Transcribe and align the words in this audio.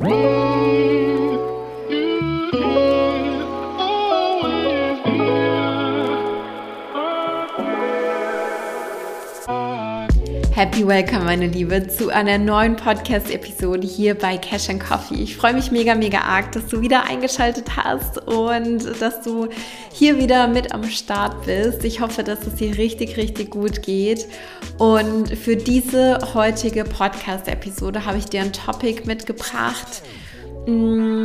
Whoa! 0.00 0.49
Happy 10.60 10.86
Welcome, 10.86 11.24
meine 11.24 11.46
Liebe, 11.46 11.88
zu 11.88 12.10
einer 12.10 12.36
neuen 12.36 12.76
Podcast-Episode 12.76 13.86
hier 13.86 14.14
bei 14.14 14.36
Cash 14.36 14.68
and 14.68 14.78
Coffee. 14.78 15.14
Ich 15.14 15.34
freue 15.34 15.54
mich 15.54 15.70
mega, 15.70 15.94
mega 15.94 16.18
arg, 16.18 16.52
dass 16.52 16.66
du 16.66 16.82
wieder 16.82 17.04
eingeschaltet 17.04 17.78
hast 17.78 18.18
und 18.28 18.84
dass 19.00 19.22
du 19.22 19.48
hier 19.90 20.18
wieder 20.18 20.48
mit 20.48 20.74
am 20.74 20.84
Start 20.84 21.46
bist. 21.46 21.82
Ich 21.84 22.02
hoffe, 22.02 22.24
dass 22.24 22.46
es 22.46 22.56
dir 22.56 22.76
richtig, 22.76 23.16
richtig 23.16 23.52
gut 23.52 23.82
geht. 23.82 24.26
Und 24.76 25.30
für 25.30 25.56
diese 25.56 26.18
heutige 26.34 26.84
Podcast-Episode 26.84 28.04
habe 28.04 28.18
ich 28.18 28.26
dir 28.26 28.42
ein 28.42 28.52
Topic 28.52 29.06
mitgebracht 29.06 30.02
mm, 30.66 31.22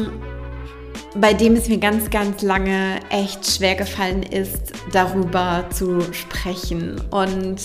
bei 1.16 1.34
dem 1.34 1.56
es 1.56 1.68
mir 1.68 1.80
ganz, 1.80 2.10
ganz 2.10 2.42
lange 2.42 3.02
echt 3.10 3.46
schwer 3.46 3.76
gefallen 3.76 4.24
ist, 4.24 4.72
darüber 4.94 5.66
zu 5.72 6.02
sprechen. 6.14 7.02
Und 7.12 7.60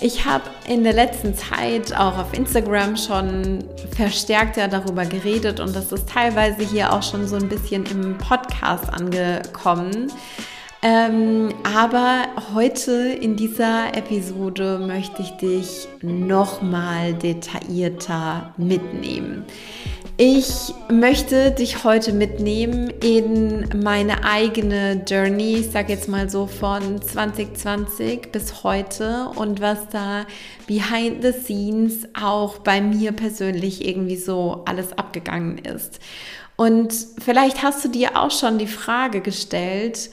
ich 0.00 0.24
habe 0.24 0.44
in 0.66 0.82
der 0.84 0.92
letzten 0.92 1.34
Zeit 1.34 1.94
auch 1.94 2.18
auf 2.18 2.32
Instagram 2.32 2.96
schon 2.96 3.64
verstärkter 3.94 4.68
darüber 4.68 5.04
geredet 5.04 5.60
und 5.60 5.76
das 5.76 5.92
ist 5.92 6.08
teilweise 6.08 6.62
hier 6.62 6.92
auch 6.92 7.02
schon 7.02 7.26
so 7.26 7.36
ein 7.36 7.48
bisschen 7.48 7.84
im 7.86 8.16
Podcast 8.18 8.88
angekommen. 8.92 10.10
Ähm, 10.82 11.50
aber 11.62 12.24
heute 12.54 12.92
in 12.92 13.36
dieser 13.36 13.94
Episode 13.94 14.78
möchte 14.78 15.20
ich 15.20 15.30
dich 15.32 15.86
nochmal 16.00 17.12
detaillierter 17.12 18.54
mitnehmen. 18.56 19.44
Ich 20.22 20.74
möchte 20.90 21.50
dich 21.50 21.82
heute 21.82 22.12
mitnehmen 22.12 22.90
in 23.02 23.66
meine 23.82 24.22
eigene 24.22 25.02
Journey, 25.08 25.60
ich 25.60 25.70
sage 25.70 25.94
jetzt 25.94 26.10
mal 26.10 26.28
so 26.28 26.46
von 26.46 27.00
2020 27.00 28.30
bis 28.30 28.62
heute 28.62 29.30
und 29.36 29.62
was 29.62 29.88
da 29.88 30.26
behind 30.66 31.22
the 31.22 31.32
scenes 31.32 32.06
auch 32.12 32.58
bei 32.58 32.82
mir 32.82 33.12
persönlich 33.12 33.88
irgendwie 33.88 34.18
so 34.18 34.60
alles 34.66 34.92
abgegangen 34.92 35.56
ist. 35.56 36.00
Und 36.54 36.92
vielleicht 37.18 37.62
hast 37.62 37.82
du 37.86 37.88
dir 37.88 38.18
auch 38.18 38.30
schon 38.30 38.58
die 38.58 38.66
Frage 38.66 39.22
gestellt, 39.22 40.10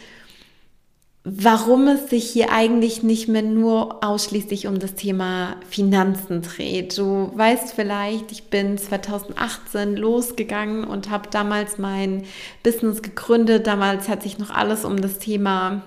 warum 1.29 1.89
es 1.89 2.09
sich 2.09 2.29
hier 2.29 2.53
eigentlich 2.53 3.03
nicht 3.03 3.27
mehr 3.27 3.41
nur 3.41 4.01
ausschließlich 4.01 4.67
um 4.67 4.79
das 4.79 4.95
Thema 4.95 5.57
Finanzen 5.69 6.41
dreht. 6.41 6.97
Du 6.97 7.31
weißt 7.35 7.73
vielleicht, 7.73 8.31
ich 8.31 8.45
bin 8.45 8.77
2018 8.77 9.97
losgegangen 9.97 10.85
und 10.85 11.09
habe 11.09 11.27
damals 11.29 11.77
mein 11.77 12.23
Business 12.63 13.01
gegründet. 13.01 13.67
Damals 13.67 14.07
hat 14.07 14.23
sich 14.23 14.37
noch 14.39 14.51
alles 14.51 14.85
um 14.85 15.01
das 15.01 15.19
Thema 15.19 15.81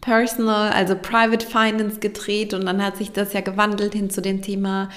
Personal, 0.00 0.70
also 0.70 0.94
Private 0.94 1.44
Finance 1.44 1.98
gedreht 1.98 2.54
und 2.54 2.64
dann 2.64 2.84
hat 2.84 2.96
sich 2.96 3.10
das 3.10 3.32
ja 3.32 3.40
gewandelt 3.40 3.94
hin 3.94 4.10
zu 4.10 4.22
dem 4.22 4.42
Thema 4.42 4.90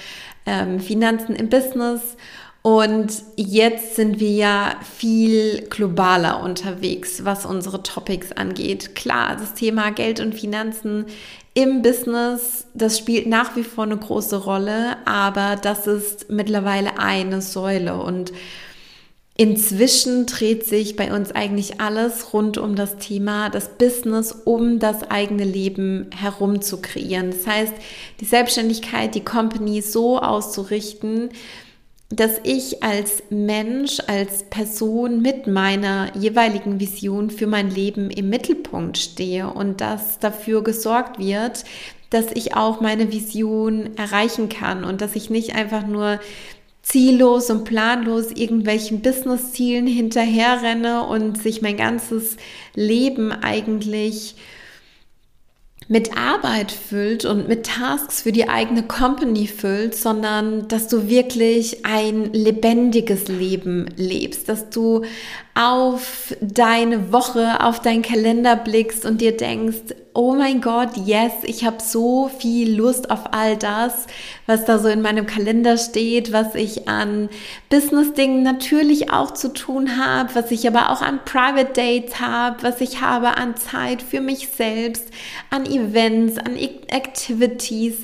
ähm, 0.46 0.80
Finanzen 0.80 1.36
im 1.36 1.50
Business. 1.50 2.18
Und 2.66 3.22
jetzt 3.36 3.96
sind 3.96 4.20
wir 4.20 4.32
ja 4.32 4.76
viel 4.98 5.68
globaler 5.70 6.42
unterwegs, 6.42 7.24
was 7.24 7.46
unsere 7.46 7.84
Topics 7.84 8.32
angeht. 8.32 8.96
Klar, 8.96 9.36
das 9.36 9.54
Thema 9.54 9.92
Geld 9.92 10.20
und 10.20 10.34
Finanzen 10.34 11.06
im 11.54 11.84
Business, 11.84 12.66
das 12.74 12.98
spielt 12.98 13.28
nach 13.28 13.56
wie 13.56 13.62
vor 13.62 13.84
eine 13.84 13.98
große 13.98 14.38
Rolle, 14.38 14.98
aber 15.06 15.58
das 15.58 15.86
ist 15.86 16.32
mittlerweile 16.32 16.98
eine 16.98 17.44
Säule 17.44 18.02
und 18.02 18.34
Inzwischen 19.38 20.28
dreht 20.28 20.66
sich 20.66 20.96
bei 20.96 21.14
uns 21.14 21.34
eigentlich 21.34 21.82
alles 21.82 22.32
rund 22.32 22.58
um 22.58 22.78
das 22.78 22.96
Thema, 22.96 23.50
das 23.50 23.68
Business, 23.78 24.32
um 24.32 24.80
das 24.80 25.04
eigene 25.12 25.44
Leben 25.44 26.10
herum 26.18 26.62
zu 26.62 26.82
kreieren. 26.82 27.32
Das 27.32 27.46
heißt, 27.46 27.74
die 28.22 28.26
Selbstständigkeit, 28.26 29.14
die 29.14 29.26
Company 29.26 29.82
so 29.82 30.20
auszurichten, 30.20 31.32
dass 32.10 32.40
ich 32.44 32.84
als 32.84 33.24
Mensch, 33.30 34.00
als 34.08 34.44
Person 34.44 35.22
mit 35.22 35.48
meiner 35.48 36.16
jeweiligen 36.16 36.80
Vision 36.80 37.30
für 37.30 37.48
mein 37.48 37.70
Leben 37.72 38.12
im 38.12 38.30
Mittelpunkt 38.30 38.98
stehe 38.98 39.52
und 39.52 39.82
dass 39.82 40.20
dafür 40.20 40.64
gesorgt 40.64 41.18
wird, 41.18 41.64
dass 42.12 42.28
ich 42.34 42.56
auch 42.56 42.80
meine 42.80 43.12
Vision 43.12 43.98
erreichen 43.98 44.50
kann 44.50 44.84
und 44.84 45.02
dass 45.02 45.16
ich 45.16 45.30
nicht 45.30 45.56
einfach 45.56 45.86
nur 45.88 46.20
ziellos 46.84 47.50
und 47.50 47.64
planlos 47.64 48.32
irgendwelchen 48.32 49.02
Business-Zielen 49.02 49.88
hinterherrenne 49.88 51.08
und 51.08 51.42
sich 51.42 51.64
mein 51.64 51.78
ganzes 51.78 52.38
Leben 52.76 53.32
eigentlich 53.32 54.36
mit 55.88 56.18
Arbeit 56.18 56.72
füllt 56.72 57.26
und 57.26 57.48
mit 57.48 57.68
Tasks 57.68 58.22
für 58.22 58.32
die 58.32 58.50
eigene 58.50 58.84
Company 58.84 59.48
füllt, 59.48 59.94
sondern 59.94 60.68
dass 60.68 60.88
du 60.88 61.08
wirklich 61.08 61.86
ein 61.86 62.34
lebendiges 62.34 63.28
Leben 63.28 63.86
lebst, 63.96 64.50
dass 64.50 64.70
du 64.70 65.04
auf 65.56 66.36
deine 66.42 67.14
Woche, 67.14 67.64
auf 67.64 67.80
deinen 67.80 68.02
Kalender 68.02 68.58
blickst 68.58 69.06
und 69.06 69.22
dir 69.22 69.36
denkst, 69.36 69.96
oh 70.14 70.34
mein 70.34 70.60
Gott, 70.60 70.90
yes, 70.98 71.32
ich 71.44 71.66
habe 71.66 71.78
so 71.82 72.30
viel 72.40 72.76
Lust 72.76 73.10
auf 73.10 73.34
all 73.34 73.56
das, 73.56 74.08
was 74.48 74.66
da 74.66 74.80
so 74.80 74.90
in 74.90 75.02
meinem 75.02 75.26
Kalender 75.26 75.78
steht, 75.78 76.34
was 76.34 76.56
ich 76.56 76.90
an 76.90 77.30
Business-Dingen 77.70 78.44
natürlich 78.44 79.12
auch 79.12 79.32
zu 79.32 79.54
tun 79.54 79.98
habe, 79.98 80.36
was 80.36 80.52
ich 80.52 80.68
aber 80.68 80.92
auch 80.92 81.02
an 81.02 81.22
Private 81.24 81.72
Dates 81.74 82.20
habe, 82.20 82.62
was 82.62 82.82
ich 82.82 83.00
habe 83.00 83.38
an 83.38 83.56
Zeit 83.56 84.02
für 84.02 84.20
mich 84.20 84.50
selbst, 84.50 85.06
an 85.50 85.66
Events, 85.66 86.38
an 86.38 86.58
Activities 86.58 87.96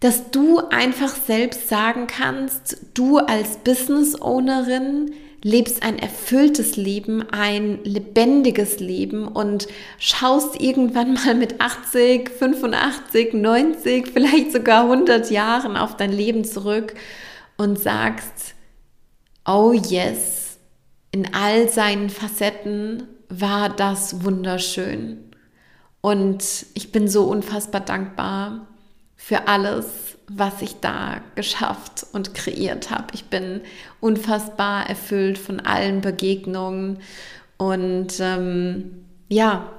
dass 0.00 0.30
du 0.30 0.58
einfach 0.58 1.08
selbst 1.08 1.70
sagen 1.70 2.06
kannst, 2.06 2.76
du 2.92 3.16
als 3.16 3.56
Business 3.56 4.20
Ownerin 4.20 5.10
lebst 5.46 5.84
ein 5.84 5.96
erfülltes 5.96 6.76
Leben, 6.76 7.22
ein 7.30 7.78
lebendiges 7.84 8.80
Leben 8.80 9.28
und 9.28 9.68
schaust 9.96 10.60
irgendwann 10.60 11.14
mal 11.14 11.36
mit 11.36 11.60
80, 11.60 12.30
85, 12.30 13.32
90, 13.32 14.08
vielleicht 14.08 14.50
sogar 14.50 14.82
100 14.82 15.30
Jahren 15.30 15.76
auf 15.76 15.96
dein 15.96 16.10
Leben 16.10 16.44
zurück 16.44 16.94
und 17.56 17.78
sagst, 17.78 18.56
oh 19.46 19.72
yes, 19.72 20.58
in 21.12 21.32
all 21.32 21.68
seinen 21.68 22.10
Facetten 22.10 23.04
war 23.28 23.68
das 23.68 24.24
wunderschön. 24.24 25.30
Und 26.00 26.66
ich 26.74 26.90
bin 26.90 27.06
so 27.06 27.22
unfassbar 27.22 27.82
dankbar 27.82 28.66
für 29.14 29.46
alles, 29.46 30.05
was 30.28 30.62
ich 30.62 30.80
da 30.80 31.20
geschafft 31.34 32.06
und 32.12 32.34
kreiert 32.34 32.90
habe. 32.90 33.06
Ich 33.12 33.26
bin 33.26 33.60
unfassbar 34.00 34.88
erfüllt 34.88 35.38
von 35.38 35.60
allen 35.60 36.00
Begegnungen 36.00 36.98
und 37.58 38.18
ähm, 38.20 39.04
ja, 39.28 39.70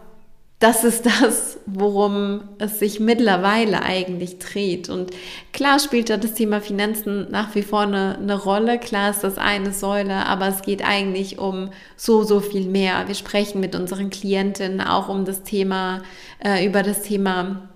das 0.59 0.83
ist 0.83 1.05
das, 1.05 1.59
worum 1.67 2.41
es 2.57 2.79
sich 2.79 2.99
mittlerweile 2.99 3.83
eigentlich 3.83 4.39
dreht. 4.39 4.89
Und 4.89 5.11
klar 5.53 5.79
spielt 5.79 6.09
da 6.09 6.17
das 6.17 6.33
Thema 6.33 6.61
Finanzen 6.61 7.29
nach 7.29 7.53
wie 7.53 7.61
vor 7.61 7.81
eine, 7.81 8.17
eine, 8.17 8.35
Rolle. 8.35 8.79
Klar 8.79 9.11
ist 9.11 9.23
das 9.23 9.37
eine 9.37 9.71
Säule, 9.71 10.25
aber 10.25 10.47
es 10.47 10.63
geht 10.63 10.83
eigentlich 10.83 11.37
um 11.37 11.69
so, 11.95 12.23
so 12.23 12.39
viel 12.39 12.67
mehr. 12.67 13.07
Wir 13.07 13.15
sprechen 13.15 13.61
mit 13.61 13.75
unseren 13.75 14.09
Klientinnen 14.09 14.81
auch 14.81 15.09
um 15.09 15.25
das 15.25 15.43
Thema, 15.43 16.01
äh, 16.43 16.65
über 16.65 16.81
das 16.81 17.03
Thema 17.03 17.69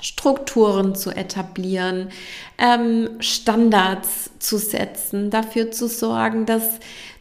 Strukturen 0.00 0.94
zu 0.94 1.10
etablieren, 1.10 2.10
ähm, 2.58 3.10
Standards 3.20 4.30
zu 4.38 4.58
setzen, 4.58 5.30
dafür 5.30 5.70
zu 5.70 5.88
sorgen, 5.88 6.46
dass 6.46 6.64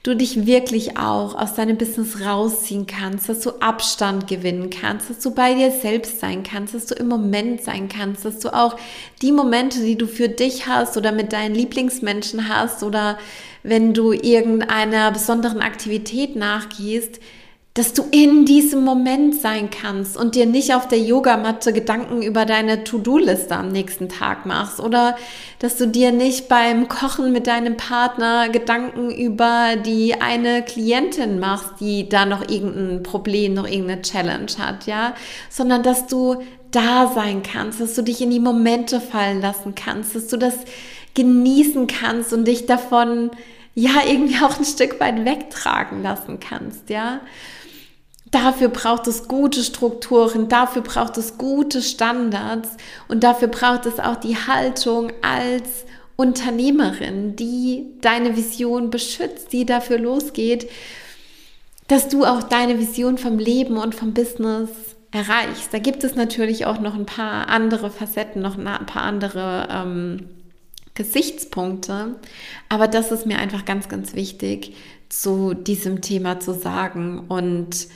du 0.03 0.15
dich 0.15 0.45
wirklich 0.45 0.97
auch 0.97 1.33
aus 1.35 1.53
deinem 1.53 1.77
Business 1.77 2.19
rausziehen 2.19 2.85
kannst, 2.87 3.29
dass 3.29 3.39
du 3.39 3.51
Abstand 3.61 4.27
gewinnen 4.27 4.69
kannst, 4.69 5.09
dass 5.09 5.19
du 5.19 5.33
bei 5.33 5.53
dir 5.53 5.71
selbst 5.71 6.19
sein 6.19 6.43
kannst, 6.43 6.73
dass 6.73 6.87
du 6.87 6.95
im 6.95 7.07
Moment 7.07 7.61
sein 7.61 7.87
kannst, 7.87 8.25
dass 8.25 8.39
du 8.39 8.53
auch 8.53 8.75
die 9.21 9.31
Momente, 9.31 9.79
die 9.79 9.97
du 9.97 10.05
für 10.05 10.27
dich 10.27 10.67
hast 10.67 10.97
oder 10.97 11.13
mit 11.13 11.31
deinen 11.31 11.55
Lieblingsmenschen 11.55 12.49
hast 12.49 12.83
oder 12.83 13.17
wenn 13.63 13.93
du 13.93 14.11
irgendeiner 14.11 15.09
besonderen 15.11 15.61
Aktivität 15.61 16.35
nachgehst, 16.35 17.21
dass 17.75 17.93
du 17.93 18.03
in 18.11 18.45
diesem 18.45 18.83
Moment 18.83 19.33
sein 19.41 19.71
kannst 19.71 20.15
und 20.15 20.35
dir 20.35 20.45
nicht 20.45 20.75
auf 20.75 20.87
der 20.87 20.99
Yogamatte 20.99 21.73
Gedanken 21.73 22.21
über 22.21 22.45
deine 22.45 22.83
To-Do-Liste 22.83 23.55
am 23.55 23.69
nächsten 23.69 24.09
Tag 24.09 24.45
machst 24.45 24.79
oder 24.79 25.15
dass 25.57 25.77
du 25.77 25.87
dir 25.87 26.11
nicht 26.11 26.47
beim 26.47 26.87
Kochen 26.87 27.31
mit 27.31 27.47
deinem 27.47 27.75
Partner 27.75 28.49
Gedanken 28.49 29.09
über 29.09 29.75
die 29.75 30.21
eine 30.21 30.61
Klientin 30.61 31.39
machst, 31.39 31.79
die 31.79 32.07
da 32.07 32.27
noch 32.27 32.47
irgendein 32.47 33.01
Problem, 33.01 33.55
noch 33.55 33.67
irgendeine 33.67 34.03
Challenge 34.03 34.51
hat, 34.59 34.85
ja, 34.85 35.15
sondern 35.49 35.81
dass 35.81 36.05
du 36.05 36.43
da 36.69 37.11
sein 37.13 37.41
kannst, 37.41 37.81
dass 37.81 37.95
du 37.95 38.03
dich 38.03 38.21
in 38.21 38.29
die 38.29 38.39
Momente 38.39 39.01
fallen 39.01 39.41
lassen 39.41 39.73
kannst, 39.73 40.15
dass 40.15 40.27
du 40.27 40.37
das 40.37 40.59
genießen 41.15 41.87
kannst 41.87 42.33
und 42.33 42.45
dich 42.45 42.67
davon 42.67 43.31
ja 43.73 43.91
irgendwie 44.07 44.37
auch 44.43 44.59
ein 44.59 44.65
Stück 44.65 44.99
weit 44.99 45.25
wegtragen 45.25 46.03
lassen 46.03 46.39
kannst, 46.39 46.91
ja. 46.91 47.19
Dafür 48.33 48.69
braucht 48.69 49.05
es 49.05 49.27
gute 49.27 49.61
Strukturen, 49.63 50.49
dafür 50.49 50.81
braucht 50.81 51.19
es 51.19 51.37
gute 51.37 51.83
Standards 51.83 52.67
und 53.07 53.23
dafür 53.23 53.47
braucht 53.47 53.85
es 53.85 53.99
auch 53.99 54.15
die 54.15 54.35
Haltung 54.35 55.11
als 55.21 55.85
Unternehmerin, 56.15 57.35
die 57.35 57.85
deine 58.01 58.35
Vision 58.35 58.89
beschützt, 58.89 59.53
die 59.53 59.67
dafür 59.67 59.99
losgeht, 59.99 60.67
dass 61.87 62.09
du 62.09 62.25
auch 62.25 62.41
deine 62.41 62.79
Vision 62.79 63.19
vom 63.19 63.37
Leben 63.37 63.77
und 63.77 63.93
vom 63.93 64.15
Business 64.15 64.71
erreichst. 65.11 65.71
Da 65.71 65.77
gibt 65.77 66.03
es 66.03 66.15
natürlich 66.15 66.65
auch 66.65 66.79
noch 66.79 66.95
ein 66.95 67.05
paar 67.05 67.49
andere 67.49 67.91
Facetten, 67.91 68.41
noch 68.41 68.57
ein 68.57 68.85
paar 68.87 69.03
andere 69.03 69.67
ähm, 69.69 70.29
Gesichtspunkte. 70.95 72.15
Aber 72.67 72.87
das 72.87 73.11
ist 73.11 73.27
mir 73.27 73.37
einfach 73.37 73.63
ganz, 73.63 73.89
ganz 73.89 74.15
wichtig, 74.15 74.75
zu 75.09 75.53
diesem 75.53 76.01
Thema 76.01 76.39
zu 76.39 76.55
sagen. 76.55 77.27
Und 77.29 77.89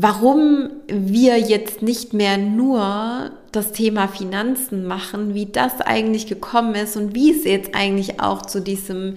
warum 0.00 0.70
wir 0.88 1.38
jetzt 1.38 1.82
nicht 1.82 2.12
mehr 2.12 2.36
nur 2.36 3.30
das 3.52 3.72
Thema 3.72 4.08
Finanzen 4.08 4.86
machen, 4.86 5.34
wie 5.34 5.46
das 5.46 5.80
eigentlich 5.80 6.26
gekommen 6.26 6.74
ist 6.74 6.96
und 6.96 7.14
wie 7.14 7.30
es 7.30 7.44
jetzt 7.44 7.74
eigentlich 7.74 8.20
auch 8.20 8.42
zu 8.42 8.60
diesem 8.60 9.14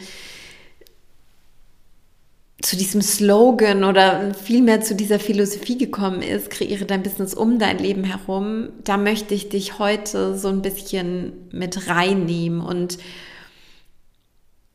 zu 2.62 2.76
diesem 2.76 3.02
Slogan 3.02 3.86
oder 3.86 4.34
vielmehr 4.34 4.82
zu 4.82 4.94
dieser 4.94 5.18
Philosophie 5.18 5.78
gekommen 5.78 6.22
ist, 6.22 6.50
kreiere 6.50 6.84
dein 6.84 7.04
Business 7.04 7.34
um 7.34 7.58
dein 7.58 7.78
Leben 7.78 8.04
herum, 8.04 8.70
da 8.84 8.98
möchte 8.98 9.34
ich 9.34 9.48
dich 9.48 9.80
heute 9.80 10.38
so 10.38 10.50
ein 10.50 10.62
bisschen 10.62 11.32
mit 11.54 11.88
reinnehmen 11.88 12.60
und 12.60 12.98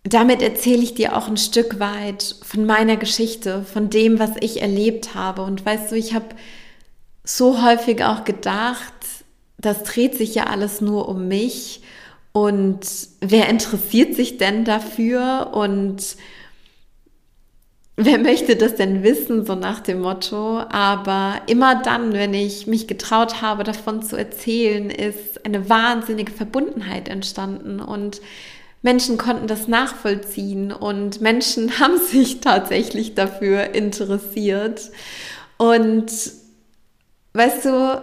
damit 0.05 0.43
erzähle 0.43 0.83
ich 0.83 0.95
dir 0.95 1.17
auch 1.17 1.29
ein 1.29 1.39
Stück 1.39 1.81
weit 1.81 2.37
von 2.43 2.67
meiner 2.67 2.97
Geschichte, 2.97 3.65
von 3.65 3.89
dem, 3.89 4.19
was 4.19 4.33
ich 4.41 4.61
erlebt 4.61 5.15
habe. 5.15 5.43
Und 5.43 5.65
weißt 5.65 5.91
du, 5.91 5.97
ich 5.97 6.15
habe 6.15 6.27
so 7.25 7.63
häufig 7.63 8.05
auch 8.05 8.25
gedacht, 8.25 8.93
das 9.57 9.83
dreht 9.83 10.15
sich 10.15 10.35
ja 10.35 10.45
alles 10.45 10.83
nur 10.83 11.09
um 11.09 11.27
mich 11.27 11.81
und 12.33 12.81
wer 13.21 13.49
interessiert 13.49 14.15
sich 14.15 14.37
denn 14.37 14.65
dafür 14.65 15.53
und 15.55 16.17
wer 17.97 18.19
möchte 18.19 18.57
das 18.57 18.75
denn 18.75 19.03
wissen, 19.03 19.47
so 19.47 19.55
nach 19.55 19.81
dem 19.81 20.01
Motto. 20.01 20.59
Aber 20.59 21.41
immer 21.47 21.81
dann, 21.81 22.13
wenn 22.13 22.35
ich 22.35 22.67
mich 22.67 22.87
getraut 22.89 23.41
habe, 23.41 23.65
davon 23.65 24.03
zu 24.03 24.17
erzählen, 24.17 24.91
ist 24.91 25.47
eine 25.47 25.71
wahnsinnige 25.71 26.33
Verbundenheit 26.33 27.09
entstanden 27.09 27.81
und 27.81 28.21
Menschen 28.85 29.19
konnten 29.19 29.47
das 29.47 29.67
nachvollziehen 29.67 30.71
und 30.71 31.21
Menschen 31.21 31.79
haben 31.81 31.99
sich 31.99 32.41
tatsächlich 32.41 33.15
dafür 33.15 33.75
interessiert. 33.75 34.91
Und 35.57 36.13
weißt 37.33 37.65
du, 37.65 38.03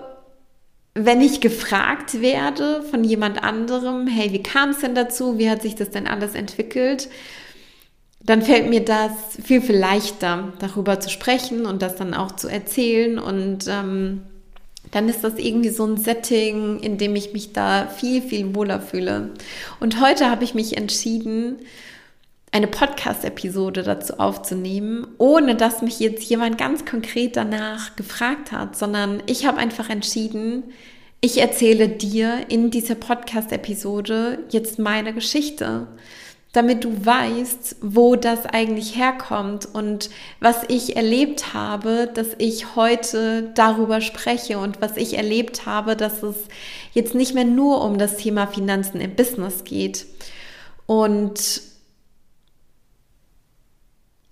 wenn 0.94 1.22
ich 1.22 1.40
gefragt 1.40 2.20
werde 2.20 2.84
von 2.84 3.04
jemand 3.04 3.42
anderem, 3.44 4.08
hey, 4.08 4.34
wie 4.34 4.44
kam 4.44 4.72
es 4.72 4.80
denn 4.80 4.96
dazu? 4.96 5.38
Wie 5.38 5.50
hat 5.50 5.62
sich 5.62 5.76
das 5.76 5.92
denn 5.92 6.08
alles 6.08 6.36
entwickelt? 6.36 7.08
dann 8.24 8.42
fällt 8.42 8.70
mir 8.70 8.86
das 8.86 9.12
viel, 9.44 9.62
viel 9.62 9.78
leichter, 9.78 10.54
darüber 10.60 11.00
zu 11.00 11.10
sprechen 11.10 11.66
und 11.66 11.82
das 11.82 11.96
dann 11.96 12.14
auch 12.14 12.34
zu 12.34 12.48
erzählen. 12.48 13.18
Und 13.18 13.66
ähm, 13.68 14.22
dann 14.92 15.10
ist 15.10 15.24
das 15.24 15.38
irgendwie 15.38 15.70
so 15.70 15.86
ein 15.86 15.98
Setting, 15.98 16.80
in 16.80 16.98
dem 16.98 17.16
ich 17.16 17.34
mich 17.34 17.54
da 17.54 17.88
viel, 17.88 18.22
viel 18.22 18.54
wohler 18.54 18.82
fühle. 18.82 19.32
Und 19.80 20.02
heute 20.02 20.30
habe 20.30 20.44
ich 20.44 20.54
mich 20.54 20.78
entschieden, 20.78 21.58
eine 22.52 22.68
Podcast-Episode 22.68 23.84
dazu 23.84 24.20
aufzunehmen, 24.20 25.08
ohne 25.18 25.56
dass 25.56 25.82
mich 25.82 26.00
jetzt 26.02 26.24
jemand 26.26 26.58
ganz 26.58 26.86
konkret 26.86 27.38
danach 27.38 27.96
gefragt 27.96 28.52
hat, 28.52 28.76
sondern 28.76 29.24
ich 29.26 29.46
habe 29.46 29.58
einfach 29.58 29.90
entschieden, 29.90 30.64
ich 31.22 31.40
erzähle 31.40 31.88
dir 31.88 32.48
in 32.50 32.72
dieser 32.72 32.96
Podcast-Episode 32.96 34.40
jetzt 34.50 34.80
meine 34.80 35.14
Geschichte 35.14 35.88
damit 36.52 36.84
du 36.84 37.06
weißt, 37.06 37.78
wo 37.82 38.16
das 38.16 38.46
eigentlich 38.46 38.98
herkommt 38.98 39.68
und 39.74 40.10
was 40.42 40.64
ich 40.68 40.98
erlebt 40.98 41.54
habe, 41.54 42.10
dass 42.14 42.28
ich 42.40 42.76
heute 42.76 43.52
darüber 43.56 44.02
spreche 44.02 44.58
und 44.58 44.82
was 44.82 44.98
ich 44.98 45.16
erlebt 45.18 45.66
habe, 45.66 45.96
dass 45.96 46.24
es 46.24 46.36
jetzt 46.94 47.16
nicht 47.16 47.34
mehr 47.34 47.46
nur 47.46 47.82
um 47.84 47.98
das 47.98 48.18
Thema 48.18 48.48
Finanzen 48.48 49.00
im 49.00 49.16
Business 49.16 49.64
geht. 49.64 50.06
Und 50.88 51.71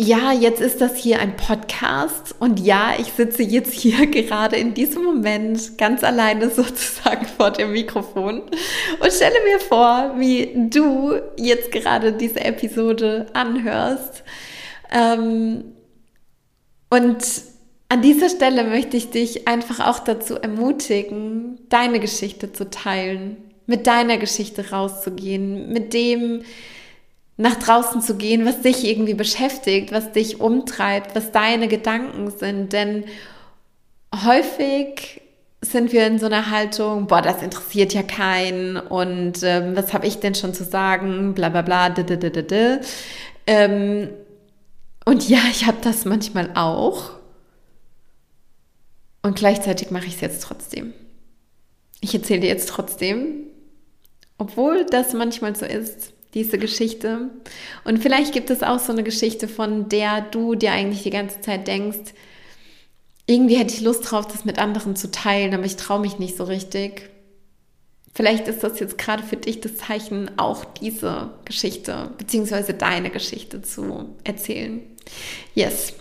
ja, 0.01 0.31
jetzt 0.31 0.61
ist 0.61 0.79
das 0.79 0.95
hier 0.95 1.19
ein 1.19 1.35
Podcast 1.35 2.33
und 2.39 2.61
ja, 2.61 2.93
ich 2.97 3.11
sitze 3.11 3.43
jetzt 3.43 3.73
hier 3.73 4.07
gerade 4.11 4.55
in 4.55 4.73
diesem 4.73 5.03
Moment 5.03 5.77
ganz 5.77 6.05
alleine 6.05 6.49
sozusagen 6.49 7.25
vor 7.37 7.51
dem 7.51 7.73
Mikrofon 7.73 8.43
und 9.01 9.11
stelle 9.11 9.35
mir 9.43 9.59
vor, 9.59 10.13
wie 10.17 10.53
du 10.69 11.19
jetzt 11.35 11.73
gerade 11.73 12.13
diese 12.13 12.39
Episode 12.39 13.25
anhörst. 13.33 14.23
Ähm, 14.89 15.65
und 16.89 17.17
an 17.89 18.01
dieser 18.01 18.29
Stelle 18.29 18.63
möchte 18.63 18.95
ich 18.95 19.09
dich 19.09 19.49
einfach 19.49 19.85
auch 19.85 19.99
dazu 19.99 20.35
ermutigen, 20.35 21.59
deine 21.67 21.99
Geschichte 21.99 22.53
zu 22.53 22.69
teilen, 22.69 23.35
mit 23.65 23.85
deiner 23.85 24.17
Geschichte 24.17 24.71
rauszugehen, 24.71 25.73
mit 25.73 25.93
dem, 25.93 26.43
nach 27.39 27.55
draußen 27.55 28.01
zu 28.01 28.15
gehen, 28.15 28.45
was 28.45 28.59
dich 28.59 28.83
irgendwie 28.83 29.13
beschäftigt, 29.13 29.93
was 29.93 30.11
dich 30.11 30.41
umtreibt, 30.41 31.15
was 31.15 31.31
deine 31.31 31.69
Gedanken 31.69 32.31
sind. 32.31 32.73
Denn 32.73 33.05
häufig 34.13 35.21
sind 35.61 35.93
wir 35.93 36.05
in 36.05 36.19
so 36.19 36.25
einer 36.25 36.51
Haltung, 36.51 37.07
boah, 37.07 37.21
das 37.21 37.41
interessiert 37.41 37.93
ja 37.93 38.03
keinen 38.03 38.75
und 38.75 39.41
ähm, 39.43 39.73
was 39.77 39.93
habe 39.93 40.05
ich 40.05 40.19
denn 40.19 40.35
schon 40.35 40.53
zu 40.53 40.65
sagen, 40.65 41.33
bla 41.33 41.47
bla 41.47 41.61
bla, 41.61 41.89
d 41.89 42.01
-d 42.01 42.17
-d 42.17 42.29
-d 42.29 42.45
-d. 42.45 42.85
Ähm, 43.47 44.09
und 45.05 45.29
ja, 45.29 45.39
ich 45.49 45.65
habe 45.65 45.77
das 45.81 46.03
manchmal 46.03 46.51
auch. 46.55 47.11
Und 49.23 49.37
gleichzeitig 49.37 49.91
mache 49.91 50.07
ich 50.07 50.15
es 50.15 50.21
jetzt 50.21 50.43
trotzdem. 50.43 50.93
Ich 52.01 52.13
erzähle 52.13 52.41
dir 52.41 52.47
jetzt 52.47 52.67
trotzdem, 52.67 53.45
obwohl 54.37 54.85
das 54.85 55.13
manchmal 55.13 55.55
so 55.55 55.65
ist, 55.65 56.13
diese 56.33 56.57
Geschichte. 56.57 57.29
Und 57.83 57.99
vielleicht 57.99 58.33
gibt 58.33 58.49
es 58.49 58.63
auch 58.63 58.79
so 58.79 58.91
eine 58.91 59.03
Geschichte, 59.03 59.47
von 59.47 59.89
der 59.89 60.21
du 60.21 60.55
dir 60.55 60.71
eigentlich 60.71 61.03
die 61.03 61.09
ganze 61.09 61.41
Zeit 61.41 61.67
denkst, 61.67 62.13
irgendwie 63.25 63.57
hätte 63.57 63.75
ich 63.75 63.81
Lust 63.81 64.09
drauf, 64.09 64.27
das 64.27 64.43
mit 64.43 64.57
anderen 64.57 64.95
zu 64.95 65.11
teilen, 65.11 65.53
aber 65.53 65.65
ich 65.65 65.75
traue 65.75 65.99
mich 65.99 66.17
nicht 66.17 66.35
so 66.35 66.45
richtig. 66.45 67.09
Vielleicht 68.13 68.47
ist 68.47 68.63
das 68.63 68.79
jetzt 68.79 68.97
gerade 68.97 69.21
für 69.21 69.37
dich 69.37 69.61
das 69.61 69.77
Zeichen, 69.77 70.31
auch 70.37 70.65
diese 70.65 71.29
Geschichte 71.45 72.11
beziehungsweise 72.17 72.73
deine 72.73 73.11
Geschichte 73.11 73.61
zu 73.61 74.15
erzählen. 74.23 74.81
Yes. 75.53 75.93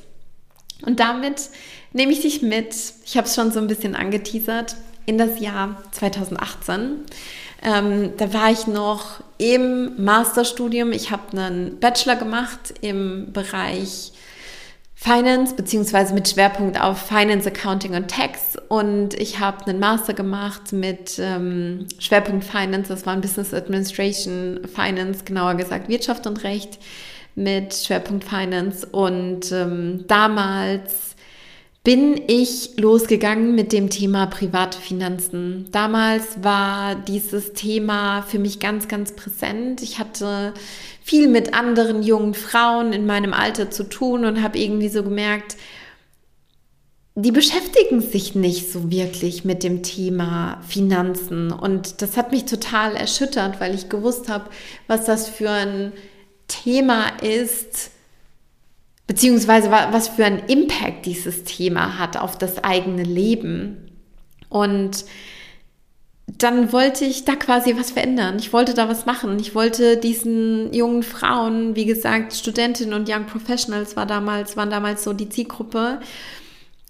Und 0.83 1.01
damit 1.01 1.51
nehme 1.93 2.13
ich 2.13 2.21
dich 2.21 2.41
mit, 2.41 2.75
ich 3.05 3.17
habe 3.17 3.27
es 3.27 3.35
schon 3.35 3.53
so 3.53 3.59
ein 3.59 3.67
bisschen 3.67 3.95
angeteasert, 3.95 4.77
in 5.05 5.19
das 5.19 5.41
Jahr 5.41 5.83
2018. 5.93 7.05
Ähm, 7.63 8.13
da 8.17 8.33
war 8.33 8.51
ich 8.51 8.67
noch 8.67 9.23
im 9.39 10.05
Masterstudium. 10.05 10.93
Ich 10.93 11.11
habe 11.11 11.37
einen 11.37 11.79
Bachelor 11.81 12.17
gemacht 12.17 12.75
im 12.81 13.33
Bereich 13.33 14.13
Finance, 15.01 15.55
beziehungsweise 15.55 16.13
mit 16.13 16.29
Schwerpunkt 16.29 16.81
auf 16.81 16.99
Finance, 16.99 17.49
Accounting 17.49 17.95
und 17.95 18.11
Tax. 18.11 18.57
Und 18.69 19.15
ich 19.15 19.39
habe 19.39 19.65
einen 19.67 19.79
Master 19.79 20.13
gemacht 20.13 20.73
mit 20.73 21.21
ähm, 21.21 21.87
Schwerpunkt 22.01 22.45
Finance, 22.45 22.89
das 22.89 23.07
war 23.07 23.13
ein 23.13 23.21
Business 23.21 23.55
Administration, 23.55 24.61
Finance, 24.75 25.23
genauer 25.25 25.55
gesagt 25.55 25.89
Wirtschaft 25.89 26.27
und 26.27 26.43
Recht 26.43 26.81
mit 27.37 27.75
Schwerpunkt 27.75 28.25
Finance. 28.25 28.85
Und 28.91 29.53
ähm, 29.53 30.05
damals 30.09 31.08
bin 31.85 32.21
ich 32.27 32.77
losgegangen 32.77 33.55
mit 33.55 33.73
dem 33.73 33.89
Thema 33.89 34.27
private 34.27 34.79
Finanzen. 34.79 35.69
Damals 35.73 36.43
war 36.43 36.97
dieses 36.97 37.55
Thema 37.55 38.23
für 38.23 38.39
mich 38.39 38.61
ganz, 38.61 38.89
ganz 38.89 39.13
präsent. 39.13 39.83
Ich 39.83 39.99
hatte 39.99 40.53
viel 41.03 41.29
mit 41.29 41.55
anderen 41.55 42.03
jungen 42.03 42.35
Frauen 42.35 42.93
in 42.93 43.07
meinem 43.07 43.33
Alter 43.33 43.71
zu 43.71 43.85
tun 43.85 44.25
und 44.25 44.43
habe 44.43 44.59
irgendwie 44.59 44.89
so 44.89 45.03
gemerkt, 45.03 45.57
die 47.15 47.33
beschäftigen 47.33 48.01
sich 48.01 48.37
nicht 48.37 48.71
so 48.71 48.93
wirklich 48.93 49.45
mit 49.45 49.65
dem 49.65 49.83
Thema 49.83 50.61
Finanzen. 50.69 51.51
Und 51.51 52.01
das 52.01 52.17
hat 52.17 52.31
mich 52.31 52.45
total 52.45 52.95
erschüttert, 52.95 53.61
weil 53.61 53.75
ich 53.75 53.89
gewusst 53.89 54.29
habe, 54.29 54.51
was 54.87 55.07
das 55.07 55.29
für 55.29 55.51
ein 55.51 55.93
Thema 56.47 57.09
ist, 57.21 57.91
beziehungsweise 59.09 59.71
was 59.71 60.09
für 60.09 60.25
einen 60.25 60.47
Impact 60.47 61.07
dieses 61.07 61.43
Thema 61.43 61.99
hat 61.99 62.17
auf 62.17 62.39
das 62.39 62.63
eigene 62.63 63.03
Leben. 63.03 63.91
Und 64.51 65.07
dann 66.27 66.73
wollte 66.73 67.07
ich 67.07 67.25
da 67.25 67.35
quasi 67.35 67.75
was 67.77 67.91
verändern. 67.91 68.37
Ich 68.39 68.53
wollte 68.53 68.75
da 68.75 68.89
was 68.89 69.07
machen. 69.07 69.39
Ich 69.41 69.55
wollte 69.55 69.97
diesen 69.97 70.73
jungen 70.75 71.03
Frauen, 71.03 71.75
wie 71.75 71.87
gesagt, 71.87 72.35
Studentinnen 72.35 72.93
und 72.93 73.09
Young 73.09 73.25
Professionals 73.25 73.97
war 73.97 74.05
damals, 74.05 74.57
waren 74.57 74.71
damals 74.71 75.05
so 75.05 75.15
die 75.15 75.31
Zielgruppe, 75.31 76.01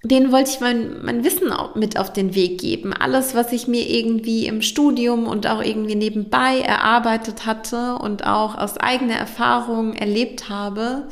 denen 0.02 0.32
wollte 0.32 0.50
ich 0.50 0.60
mein, 0.60 1.04
mein 1.04 1.24
Wissen 1.24 1.52
mit 1.76 1.98
auf 1.98 2.12
den 2.12 2.34
Weg 2.34 2.60
geben. 2.60 2.92
Alles, 2.92 3.36
was 3.36 3.52
ich 3.52 3.68
mir 3.68 3.88
irgendwie 3.88 4.46
im 4.46 4.60
Studium 4.60 5.28
und 5.28 5.46
auch 5.46 5.62
irgendwie 5.62 5.96
nebenbei 5.96 6.58
erarbeitet 6.60 7.46
hatte 7.46 7.94
und 7.94 8.26
auch 8.26 8.58
aus 8.58 8.76
eigener 8.76 9.16
Erfahrung 9.16 9.94
erlebt 9.94 10.48
habe, 10.48 11.08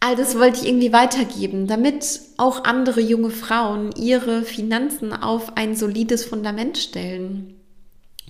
all 0.00 0.16
das 0.16 0.38
wollte 0.38 0.60
ich 0.60 0.68
irgendwie 0.68 0.92
weitergeben, 0.92 1.66
damit 1.66 2.20
auch 2.36 2.64
andere 2.64 3.00
junge 3.00 3.30
Frauen 3.30 3.90
ihre 3.96 4.42
Finanzen 4.42 5.12
auf 5.12 5.56
ein 5.56 5.74
solides 5.74 6.24
Fundament 6.24 6.78
stellen 6.78 7.54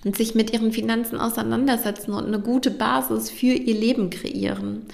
und 0.04 0.16
sich 0.16 0.34
mit 0.34 0.52
ihren 0.52 0.72
Finanzen 0.72 1.18
auseinandersetzen 1.18 2.12
und 2.12 2.26
eine 2.26 2.40
gute 2.40 2.70
Basis 2.70 3.30
für 3.30 3.46
ihr 3.46 3.74
Leben 3.74 4.10
kreieren. 4.10 4.86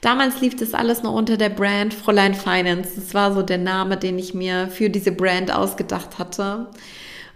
Damals 0.00 0.40
lief 0.40 0.56
das 0.56 0.74
alles 0.74 1.02
noch 1.02 1.14
unter 1.14 1.36
der 1.36 1.48
Brand 1.48 1.94
Fräulein 1.94 2.34
Finance. 2.34 2.92
Das 2.96 3.14
war 3.14 3.32
so 3.34 3.42
der 3.42 3.58
Name, 3.58 3.96
den 3.96 4.18
ich 4.18 4.34
mir 4.34 4.68
für 4.68 4.90
diese 4.90 5.12
Brand 5.12 5.52
ausgedacht 5.52 6.18
hatte. 6.18 6.68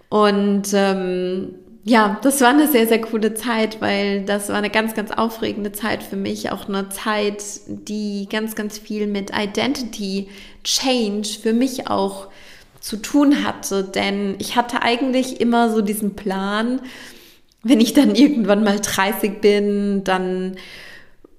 Und 0.08 0.68
ähm, 0.74 1.54
ja, 1.84 2.20
das 2.22 2.40
war 2.40 2.50
eine 2.50 2.68
sehr, 2.68 2.86
sehr 2.86 3.00
coole 3.00 3.34
Zeit, 3.34 3.80
weil 3.80 4.24
das 4.24 4.48
war 4.48 4.56
eine 4.56 4.70
ganz, 4.70 4.94
ganz 4.94 5.10
aufregende 5.10 5.72
Zeit 5.72 6.02
für 6.02 6.16
mich. 6.16 6.52
Auch 6.52 6.68
eine 6.68 6.88
Zeit, 6.90 7.42
die 7.66 8.28
ganz, 8.30 8.54
ganz 8.54 8.78
viel 8.78 9.08
mit 9.08 9.32
Identity 9.36 10.28
Change 10.62 11.28
für 11.42 11.52
mich 11.52 11.88
auch 11.88 12.28
zu 12.80 12.96
tun 12.98 13.44
hatte. 13.44 13.82
Denn 13.82 14.36
ich 14.38 14.54
hatte 14.54 14.82
eigentlich 14.82 15.40
immer 15.40 15.70
so 15.72 15.80
diesen 15.80 16.14
Plan, 16.14 16.80
wenn 17.64 17.80
ich 17.80 17.94
dann 17.94 18.14
irgendwann 18.14 18.62
mal 18.62 18.78
30 18.78 19.40
bin, 19.40 20.04
dann 20.04 20.56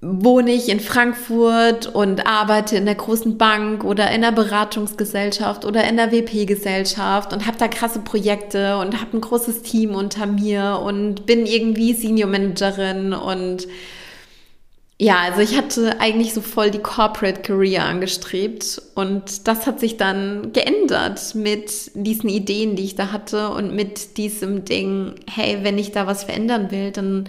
wohne 0.06 0.52
ich 0.52 0.68
in 0.68 0.80
Frankfurt 0.80 1.86
und 1.86 2.26
arbeite 2.26 2.76
in 2.76 2.84
der 2.84 2.94
großen 2.94 3.38
Bank 3.38 3.84
oder 3.84 4.10
in 4.10 4.20
der 4.20 4.32
Beratungsgesellschaft 4.32 5.64
oder 5.64 5.88
in 5.88 5.96
der 5.96 6.12
WP-Gesellschaft 6.12 7.32
und 7.32 7.46
habe 7.46 7.56
da 7.56 7.68
krasse 7.68 8.00
Projekte 8.00 8.76
und 8.76 9.00
habe 9.00 9.16
ein 9.16 9.22
großes 9.22 9.62
Team 9.62 9.94
unter 9.94 10.26
mir 10.26 10.80
und 10.84 11.24
bin 11.24 11.46
irgendwie 11.46 11.94
Senior 11.94 12.28
Managerin 12.28 13.14
und 13.14 13.66
ja, 15.00 15.20
also 15.22 15.40
ich 15.40 15.56
hatte 15.56 16.00
eigentlich 16.00 16.34
so 16.34 16.40
voll 16.40 16.70
die 16.70 16.78
Corporate 16.78 17.40
Career 17.40 17.84
angestrebt 17.84 18.80
und 18.94 19.48
das 19.48 19.66
hat 19.66 19.80
sich 19.80 19.96
dann 19.96 20.52
geändert 20.52 21.34
mit 21.34 21.90
diesen 21.94 22.28
Ideen, 22.28 22.76
die 22.76 22.84
ich 22.84 22.94
da 22.94 23.10
hatte 23.10 23.48
und 23.50 23.74
mit 23.74 24.18
diesem 24.18 24.64
Ding, 24.64 25.14
hey, 25.28 25.58
wenn 25.62 25.78
ich 25.78 25.92
da 25.92 26.06
was 26.06 26.24
verändern 26.24 26.70
will, 26.70 26.92
dann 26.92 27.28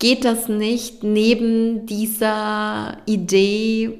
geht 0.00 0.24
das 0.24 0.48
nicht 0.48 1.04
neben 1.04 1.86
dieser 1.86 2.98
Idee, 3.06 3.98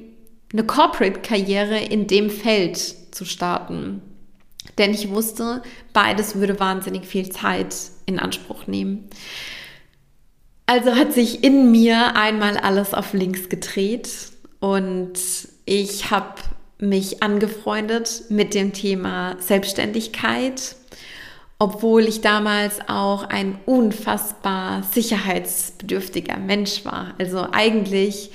eine 0.51 0.65
Corporate-Karriere 0.65 1.79
in 1.79 2.07
dem 2.07 2.29
Feld 2.29 2.77
zu 3.11 3.23
starten. 3.23 4.01
Denn 4.77 4.93
ich 4.93 5.09
wusste, 5.09 5.61
beides 5.93 6.35
würde 6.35 6.59
wahnsinnig 6.59 7.05
viel 7.05 7.29
Zeit 7.29 7.75
in 8.05 8.19
Anspruch 8.19 8.67
nehmen. 8.67 9.09
Also 10.65 10.95
hat 10.95 11.13
sich 11.13 11.43
in 11.43 11.71
mir 11.71 12.15
einmal 12.15 12.57
alles 12.57 12.93
auf 12.93 13.13
links 13.13 13.49
gedreht 13.49 14.09
und 14.59 15.13
ich 15.65 16.11
habe 16.11 16.35
mich 16.79 17.21
angefreundet 17.21 18.23
mit 18.29 18.53
dem 18.53 18.73
Thema 18.73 19.35
Selbstständigkeit 19.39 20.75
obwohl 21.61 22.07
ich 22.07 22.21
damals 22.21 22.79
auch 22.87 23.21
ein 23.29 23.59
unfassbar 23.67 24.81
sicherheitsbedürftiger 24.81 26.37
Mensch 26.37 26.85
war. 26.85 27.13
Also 27.19 27.45
eigentlich 27.51 28.31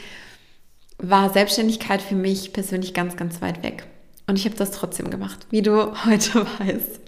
war 0.98 1.32
Selbstständigkeit 1.32 2.00
für 2.00 2.14
mich 2.14 2.52
persönlich 2.52 2.94
ganz, 2.94 3.16
ganz 3.16 3.42
weit 3.42 3.64
weg. 3.64 3.84
Und 4.28 4.38
ich 4.38 4.44
habe 4.44 4.54
das 4.54 4.70
trotzdem 4.70 5.10
gemacht, 5.10 5.44
wie 5.50 5.60
du 5.60 5.92
heute 6.06 6.46
weißt. 6.60 7.00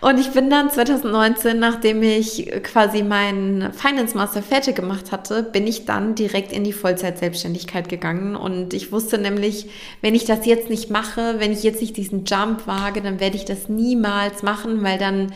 Und 0.00 0.18
ich 0.18 0.30
bin 0.30 0.48
dann 0.48 0.70
2019, 0.70 1.58
nachdem 1.58 2.02
ich 2.02 2.50
quasi 2.62 3.02
meinen 3.02 3.72
Finance 3.74 4.16
Master 4.16 4.42
fertig 4.42 4.76
gemacht 4.76 5.12
hatte, 5.12 5.42
bin 5.42 5.66
ich 5.66 5.84
dann 5.84 6.14
direkt 6.14 6.52
in 6.52 6.64
die 6.64 6.72
Vollzeit-Selbstständigkeit 6.72 7.90
gegangen. 7.90 8.34
Und 8.34 8.72
ich 8.72 8.92
wusste 8.92 9.18
nämlich, 9.18 9.68
wenn 10.00 10.14
ich 10.14 10.24
das 10.24 10.46
jetzt 10.46 10.70
nicht 10.70 10.90
mache, 10.90 11.34
wenn 11.38 11.52
ich 11.52 11.62
jetzt 11.62 11.82
nicht 11.82 11.98
diesen 11.98 12.24
Jump 12.24 12.66
wage, 12.66 13.02
dann 13.02 13.20
werde 13.20 13.36
ich 13.36 13.44
das 13.44 13.68
niemals 13.68 14.42
machen, 14.42 14.82
weil 14.82 14.98
dann 14.98 15.32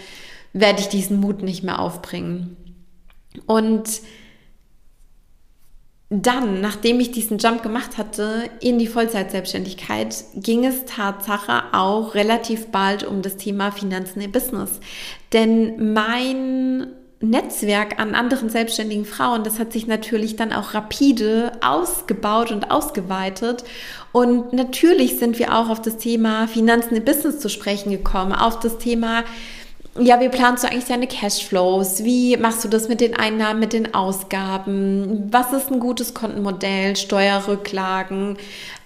werde 0.54 0.80
ich 0.80 0.88
diesen 0.88 1.20
Mut 1.20 1.42
nicht 1.42 1.62
mehr 1.62 1.78
aufbringen. 1.78 2.56
Und 3.44 4.00
dann, 6.10 6.60
nachdem 6.60 7.00
ich 7.00 7.10
diesen 7.12 7.38
Jump 7.38 7.62
gemacht 7.62 7.96
hatte 7.98 8.50
in 8.60 8.78
die 8.78 8.86
Vollzeitselbstständigkeit, 8.86 10.24
ging 10.34 10.64
es 10.64 10.84
Tatsache 10.84 11.62
auch 11.72 12.14
relativ 12.14 12.66
bald 12.66 13.04
um 13.04 13.22
das 13.22 13.36
Thema 13.36 13.72
Finanzen 13.72 14.20
im 14.20 14.30
Business. 14.30 14.80
Denn 15.32 15.92
mein 15.92 16.88
Netzwerk 17.20 17.98
an 17.98 18.14
anderen 18.14 18.50
selbstständigen 18.50 19.06
Frauen, 19.06 19.44
das 19.44 19.58
hat 19.58 19.72
sich 19.72 19.86
natürlich 19.86 20.36
dann 20.36 20.52
auch 20.52 20.74
rapide 20.74 21.52
ausgebaut 21.62 22.52
und 22.52 22.70
ausgeweitet. 22.70 23.64
Und 24.12 24.52
natürlich 24.52 25.18
sind 25.18 25.38
wir 25.38 25.54
auch 25.56 25.70
auf 25.70 25.80
das 25.80 25.96
Thema 25.96 26.46
Finanzen 26.48 26.96
im 26.96 27.04
Business 27.04 27.40
zu 27.40 27.48
sprechen 27.48 27.90
gekommen, 27.90 28.32
auf 28.32 28.60
das 28.60 28.78
Thema 28.78 29.24
ja, 29.96 30.20
wie 30.20 30.28
planst 30.28 30.64
du 30.64 30.68
eigentlich 30.68 30.86
deine 30.86 31.06
Cashflows? 31.06 32.02
Wie 32.02 32.36
machst 32.36 32.64
du 32.64 32.68
das 32.68 32.88
mit 32.88 33.00
den 33.00 33.14
Einnahmen, 33.14 33.60
mit 33.60 33.72
den 33.72 33.94
Ausgaben? 33.94 35.28
Was 35.30 35.52
ist 35.52 35.70
ein 35.70 35.78
gutes 35.78 36.14
Kontenmodell? 36.14 36.96
Steuerrücklagen, 36.96 38.36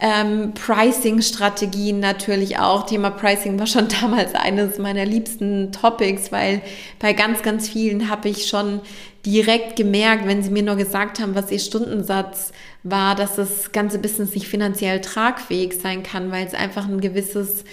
ähm, 0.01 0.53
Pricing-Strategien 0.53 1.99
natürlich 1.99 2.59
auch. 2.59 2.85
Thema 2.85 3.11
Pricing 3.11 3.59
war 3.59 3.67
schon 3.67 3.89
damals 4.01 4.35
eines 4.35 4.79
meiner 4.79 5.07
liebsten 5.07 5.73
Topics, 5.73 6.31
weil 6.31 6.61
bei 6.99 7.15
ganz, 7.15 7.43
ganz 7.43 7.71
vielen 7.71 8.11
habe 8.11 8.29
ich 8.29 8.47
schon 8.47 8.83
direkt 9.25 9.77
gemerkt, 9.77 10.27
wenn 10.27 10.43
sie 10.43 10.51
mir 10.51 10.63
nur 10.63 10.77
gesagt 10.77 11.21
haben, 11.21 11.35
was 11.35 11.51
ihr 11.51 11.59
Stundensatz 11.59 12.53
war, 12.83 13.15
dass 13.15 13.37
das 13.37 13.73
ganze 13.73 13.99
Business 13.99 14.35
nicht 14.35 14.47
finanziell 14.47 15.01
tragfähig 15.01 15.75
sein 15.81 16.03
kann, 16.03 16.31
weil 16.31 16.47
es 16.47 16.55
einfach 16.55 16.87
ein 16.87 17.01
gewisses 17.01 17.65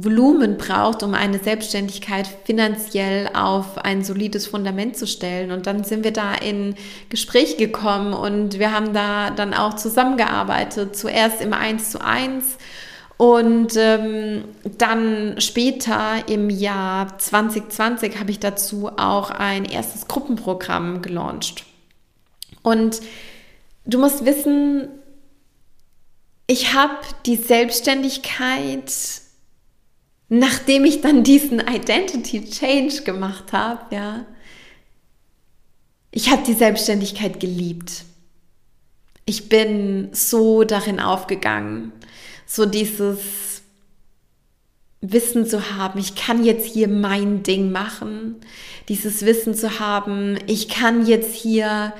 Volumen 0.00 0.58
braucht, 0.58 1.02
um 1.02 1.14
eine 1.14 1.38
Selbstständigkeit 1.38 2.28
finanziell 2.44 3.30
auf 3.34 3.78
ein 3.78 4.04
solides 4.04 4.46
Fundament 4.46 4.96
zu 4.96 5.06
stellen. 5.06 5.50
Und 5.50 5.66
dann 5.66 5.82
sind 5.82 6.04
wir 6.04 6.12
da 6.12 6.34
in 6.34 6.76
Gespräch 7.08 7.56
gekommen 7.56 8.12
und 8.12 8.58
wir 8.58 8.72
haben 8.72 8.92
da 8.92 9.30
dann 9.30 9.54
auch 9.54 9.74
zusammengearbeitet, 9.74 10.96
zuerst 10.96 11.40
im 11.40 11.52
Eins 11.52 11.90
zu 11.90 12.04
eins 12.04 12.58
und 13.18 13.76
ähm, 13.76 14.44
dann 14.78 15.40
später 15.40 16.28
im 16.28 16.50
Jahr 16.50 17.18
2020 17.18 18.20
habe 18.20 18.30
ich 18.30 18.38
dazu 18.38 18.90
auch 18.96 19.30
ein 19.30 19.64
erstes 19.64 20.06
Gruppenprogramm 20.06 21.02
gelauncht. 21.02 21.64
Und 22.62 23.00
du 23.86 23.98
musst 23.98 24.24
wissen, 24.24 24.88
ich 26.46 26.74
habe 26.74 26.94
die 27.26 27.34
Selbstständigkeit 27.34 28.92
nachdem 30.28 30.84
ich 30.84 31.00
dann 31.00 31.24
diesen 31.24 31.60
Identity 31.60 32.44
Change 32.44 33.02
gemacht 33.02 33.52
habe, 33.52 33.94
ja, 33.94 34.26
ich 36.10 36.30
habe 36.30 36.42
die 36.46 36.54
Selbstständigkeit 36.54 37.40
geliebt. 37.40 38.04
Ich 39.24 39.48
bin 39.48 40.08
so 40.12 40.64
darin 40.64 41.00
aufgegangen, 41.00 41.92
so 42.46 42.64
dieses 42.64 43.62
Wissen 45.00 45.46
zu 45.46 45.76
haben, 45.76 45.98
ich 45.98 46.14
kann 46.14 46.44
jetzt 46.44 46.66
hier 46.66 46.88
mein 46.88 47.42
Ding 47.42 47.70
machen, 47.70 48.36
dieses 48.88 49.24
Wissen 49.24 49.54
zu 49.54 49.78
haben, 49.78 50.38
ich 50.46 50.68
kann 50.68 51.06
jetzt 51.06 51.34
hier 51.34 51.92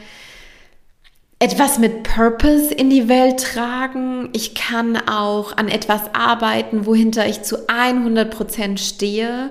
etwas 1.41 1.79
mit 1.79 2.03
Purpose 2.03 2.75
in 2.75 2.91
die 2.91 3.09
Welt 3.09 3.41
tragen. 3.41 4.29
Ich 4.33 4.55
kann 4.55 4.97
auch 5.09 5.57
an 5.57 5.69
etwas 5.69 6.13
arbeiten, 6.13 6.85
wohinter 6.85 7.27
ich 7.27 7.43
zu 7.43 7.69
100 7.69 8.31
Prozent 8.31 8.81
stehe. 8.81 9.51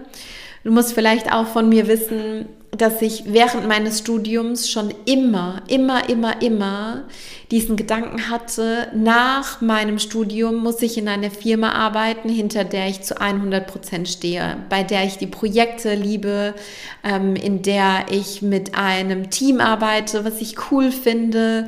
Du 0.64 0.72
musst 0.72 0.94
vielleicht 0.94 1.32
auch 1.32 1.48
von 1.48 1.70
mir 1.70 1.88
wissen, 1.88 2.48
dass 2.72 3.02
ich 3.02 3.24
während 3.28 3.68
meines 3.68 4.00
Studiums 4.00 4.70
schon 4.70 4.94
immer, 5.06 5.62
immer, 5.68 6.10
immer, 6.10 6.42
immer 6.42 7.06
diesen 7.50 7.78
Gedanken 7.78 8.30
hatte, 8.30 8.90
nach 8.94 9.62
meinem 9.62 10.00
Studium 10.00 10.58
muss 10.58 10.82
ich 10.82 10.98
in 10.98 11.08
einer 11.08 11.32
Firma 11.32 11.72
arbeiten, 11.72 12.30
hinter 12.30 12.66
der 12.66 12.88
ich 12.88 13.02
zu 13.02 13.20
100 13.20 13.66
Prozent 13.66 14.10
stehe, 14.10 14.58
bei 14.70 14.84
der 14.84 15.06
ich 15.06 15.18
die 15.18 15.28
Projekte 15.28 15.96
liebe, 15.96 16.56
ähm, 17.04 17.36
in 17.36 17.62
der 17.62 18.06
ich 18.12 18.42
mit 18.42 18.76
einem 18.76 19.30
Team 19.30 19.62
arbeite, 19.62 20.26
was 20.26 20.42
ich 20.42 20.72
cool 20.72 20.92
finde, 20.92 21.68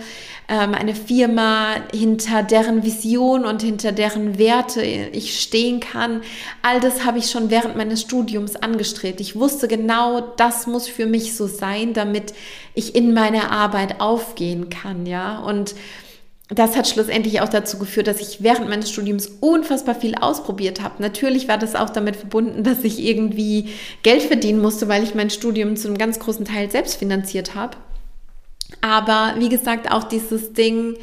ähm, 0.50 0.74
eine 0.74 0.96
Firma, 0.96 1.76
hinter 1.94 2.44
deren 2.44 2.84
Vision 2.84 3.46
und 3.46 3.62
hinter 3.62 3.92
deren 3.92 4.40
Werte 4.40 4.82
ich 4.82 5.40
stehen 5.40 5.80
kann. 5.80 6.22
All 6.64 6.80
das 6.80 7.06
habe 7.06 7.20
ich 7.20 7.30
schon 7.30 7.50
während 7.50 7.76
meines 7.76 8.02
Studiums 8.02 8.56
angestrebt. 8.56 9.22
Ich 9.22 9.36
wusste 9.36 9.68
genau, 9.68 10.22
das 10.38 10.66
muss 10.66 10.88
für 10.88 11.06
mich 11.06 11.36
so 11.36 11.48
sein, 11.48 11.94
damit 11.94 12.34
ich 12.74 12.96
in 12.96 13.14
meiner 13.14 13.52
Arbeit 13.52 14.02
aufgehen 14.02 14.70
kann, 14.70 15.06
ja. 15.06 15.40
Und 15.40 15.76
das 16.50 16.76
hat 16.76 16.88
schlussendlich 16.88 17.42
auch 17.42 17.50
dazu 17.50 17.78
geführt, 17.78 18.08
dass 18.08 18.22
ich 18.22 18.42
während 18.42 18.70
meines 18.70 18.90
Studiums 18.90 19.28
unfassbar 19.40 19.94
viel 19.94 20.16
ausprobiert 20.16 20.82
habe. 20.82 20.96
Natürlich 21.00 21.48
war 21.48 21.60
das 21.60 21.76
auch 21.76 21.92
damit 21.92 22.16
verbunden, 22.16 22.64
dass 22.64 22.84
ich 22.84 23.00
irgendwie 23.06 23.70
Geld 24.02 24.24
verdienen 24.24 24.60
musste, 24.60 24.88
weil 24.88 25.04
ich 25.04 25.14
mein 25.14 25.30
Studium 25.30 25.76
zu 25.76 25.88
einem 25.88 26.00
ganz 26.00 26.18
großen 26.18 26.46
Teil 26.46 26.72
selbst 26.72 26.96
finanziert 26.96 27.54
habe. 27.54 27.78
Aber 28.82 29.36
wie 29.38 29.50
gesagt, 29.50 29.92
auch 29.92 30.04
dieses 30.06 30.54
Ding, 30.54 30.96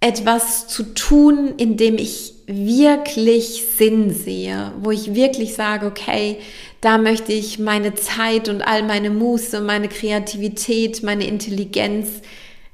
etwas 0.00 0.68
zu 0.68 0.94
tun, 0.94 1.54
in 1.56 1.76
dem 1.76 1.96
ich 1.96 2.34
wirklich 2.46 3.64
Sinn 3.76 4.10
sehe, 4.12 4.72
wo 4.80 4.90
ich 4.90 5.14
wirklich 5.14 5.54
sage, 5.54 5.86
okay, 5.86 6.36
da 6.82 6.98
möchte 6.98 7.32
ich 7.32 7.58
meine 7.58 7.94
Zeit 7.94 8.50
und 8.50 8.60
all 8.60 8.82
meine 8.82 9.08
Muße, 9.08 9.62
meine 9.62 9.88
Kreativität, 9.88 11.02
meine 11.02 11.26
Intelligenz 11.26 12.20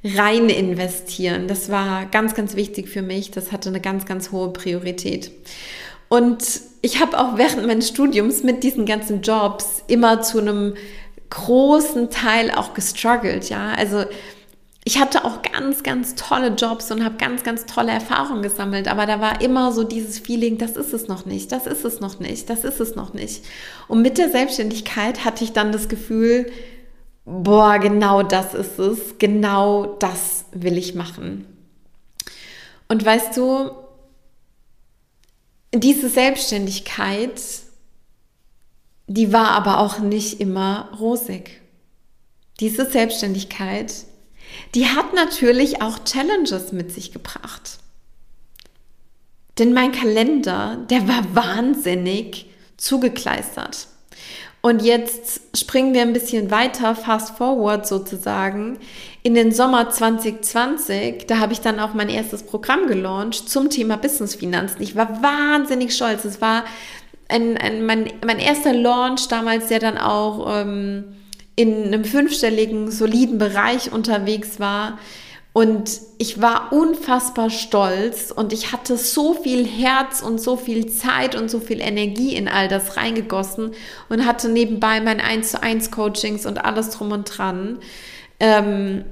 rein 0.03 0.49
investieren. 0.49 1.47
Das 1.47 1.71
war 1.71 2.07
ganz, 2.07 2.35
ganz 2.35 2.57
wichtig 2.57 2.89
für 2.89 3.03
mich. 3.03 3.31
Das 3.31 3.53
hatte 3.53 3.69
eine 3.69 3.81
ganz, 3.81 4.07
ganz 4.07 4.33
hohe 4.33 4.53
Priorität. 4.53 5.31
Und 6.09 6.43
ich 6.83 7.01
habe 7.01 7.19
auch 7.19 7.39
während 7.39 7.67
meines 7.67 7.89
Studiums 7.89 8.43
mit 8.43 8.65
diesen 8.65 8.87
ganzen 8.87 9.23
Jobs 9.23 9.85
immer 9.87 10.23
zu 10.23 10.41
einem 10.41 10.75
großen 11.31 12.11
Teil 12.11 12.51
auch 12.51 12.75
gestruggelt, 12.75 13.49
ja. 13.49 13.73
Also 13.75 14.05
ich 14.85 14.99
hatte 14.99 15.25
auch 15.25 15.43
ganz, 15.43 15.83
ganz 15.83 16.15
tolle 16.15 16.49
Jobs 16.49 16.91
und 16.91 17.05
habe 17.05 17.17
ganz, 17.17 17.43
ganz 17.43 17.67
tolle 17.67 17.93
Erfahrungen 17.93 18.43
gesammelt, 18.43 18.89
aber 18.89 19.07
da 19.07 19.21
war 19.21 19.41
immer 19.41 19.73
so 19.73 19.85
dieses 19.85 20.19
Feeling, 20.19 20.59
das 20.59 20.73
ist 20.73 20.93
es 20.93 21.07
noch 21.07 21.27
nicht, 21.27 21.53
das 21.53 21.67
ist 21.67 21.85
es 21.85 22.01
noch 22.01 22.19
nicht, 22.19 22.49
das 22.49 22.65
ist 22.65 22.81
es 22.81 22.97
noch 22.97 23.13
nicht. 23.13 23.45
Und 23.89 24.03
mit 24.03 24.19
der 24.19 24.31
Selbstständigkeit 24.31 25.25
hatte 25.25 25.45
ich 25.45 25.53
dann 25.53 25.71
das 25.71 25.89
Gefühl, 25.89 26.51
boah, 27.25 27.79
genau 27.79 28.23
das 28.23 28.55
ist 28.55 28.79
es, 28.79 29.19
genau 29.19 29.97
das 29.99 30.47
will 30.53 30.79
ich 30.79 30.95
machen. 30.95 31.47
Und 32.89 33.05
weißt 33.05 33.37
du, 33.37 33.71
diese 35.73 36.09
Selbstständigkeit, 36.09 37.41
die 39.13 39.33
war 39.33 39.49
aber 39.49 39.79
auch 39.79 39.99
nicht 39.99 40.41
immer 40.41 40.89
rosig. 41.01 41.61
Diese 42.61 42.89
Selbstständigkeit, 42.89 43.93
die 44.77 44.87
hat 44.87 45.15
natürlich 45.15 45.83
auch 45.83 46.05
Challenges 46.05 46.71
mit 46.71 46.93
sich 46.93 47.11
gebracht. 47.11 47.79
Denn 49.59 49.73
mein 49.73 49.91
Kalender, 49.91 50.79
der 50.91 51.09
war 51.09 51.35
wahnsinnig 51.35 52.47
zugekleistert. 52.77 53.89
Und 54.63 54.83
jetzt 54.83 55.59
springen 55.59 55.93
wir 55.93 56.03
ein 56.03 56.13
bisschen 56.13 56.53
weiter, 56.53 56.95
fast 56.95 57.37
forward 57.37 57.89
sozusagen, 57.89 58.79
in 59.23 59.35
den 59.35 59.51
Sommer 59.51 59.91
2020. 59.91 61.27
Da 61.27 61.39
habe 61.39 61.53
ich 61.53 61.61
dann 61.61 61.81
auch 61.81 61.95
mein 61.95 62.11
erstes 62.11 62.45
Programm 62.45 62.87
gelauncht 62.87 63.49
zum 63.49 63.71
Thema 63.71 63.97
Businessfinanzen. 63.97 64.81
Ich 64.83 64.95
war 64.95 65.21
wahnsinnig 65.21 65.97
stolz. 65.97 66.25
Es 66.25 66.41
war 66.41 66.65
ein, 67.31 67.57
ein, 67.57 67.85
mein, 67.87 68.13
mein 68.25 68.39
erster 68.39 68.73
Launch 68.73 69.29
damals, 69.29 69.69
der 69.69 69.79
dann 69.79 69.99
auch 69.99 70.61
ähm, 70.61 71.17
in 71.57 71.87
einem 71.87 72.05
fünfstelligen, 72.05 72.91
soliden 72.91 73.39
Bereich 73.39 73.93
unterwegs 73.93 74.61
war. 74.61 74.99
Und 75.53 76.01
ich 76.19 76.41
war 76.41 76.73
unfassbar 76.73 77.51
stolz 77.51 78.31
und 78.31 78.53
ich 78.53 78.71
hatte 78.71 78.97
so 78.97 79.35
viel 79.35 79.67
Herz 79.67 80.23
und 80.23 80.41
so 80.41 80.57
viel 80.57 80.87
Zeit 80.87 81.35
und 81.35 81.51
so 81.51 81.59
viel 81.59 81.81
Energie 81.81 82.37
in 82.37 82.47
all 82.47 82.69
das 82.69 82.97
reingegossen 82.97 83.73
und 84.09 84.27
hatte 84.27 84.49
nebenbei 84.49 85.01
mein 85.01 85.21
1 85.21 85.51
zu 85.51 85.63
1 85.63 85.91
Coachings 85.91 86.47
und 86.47 86.65
alles 86.65 86.91
drum 86.91 87.11
und 87.11 87.25
dran. 87.37 87.81
Ähm 88.39 89.05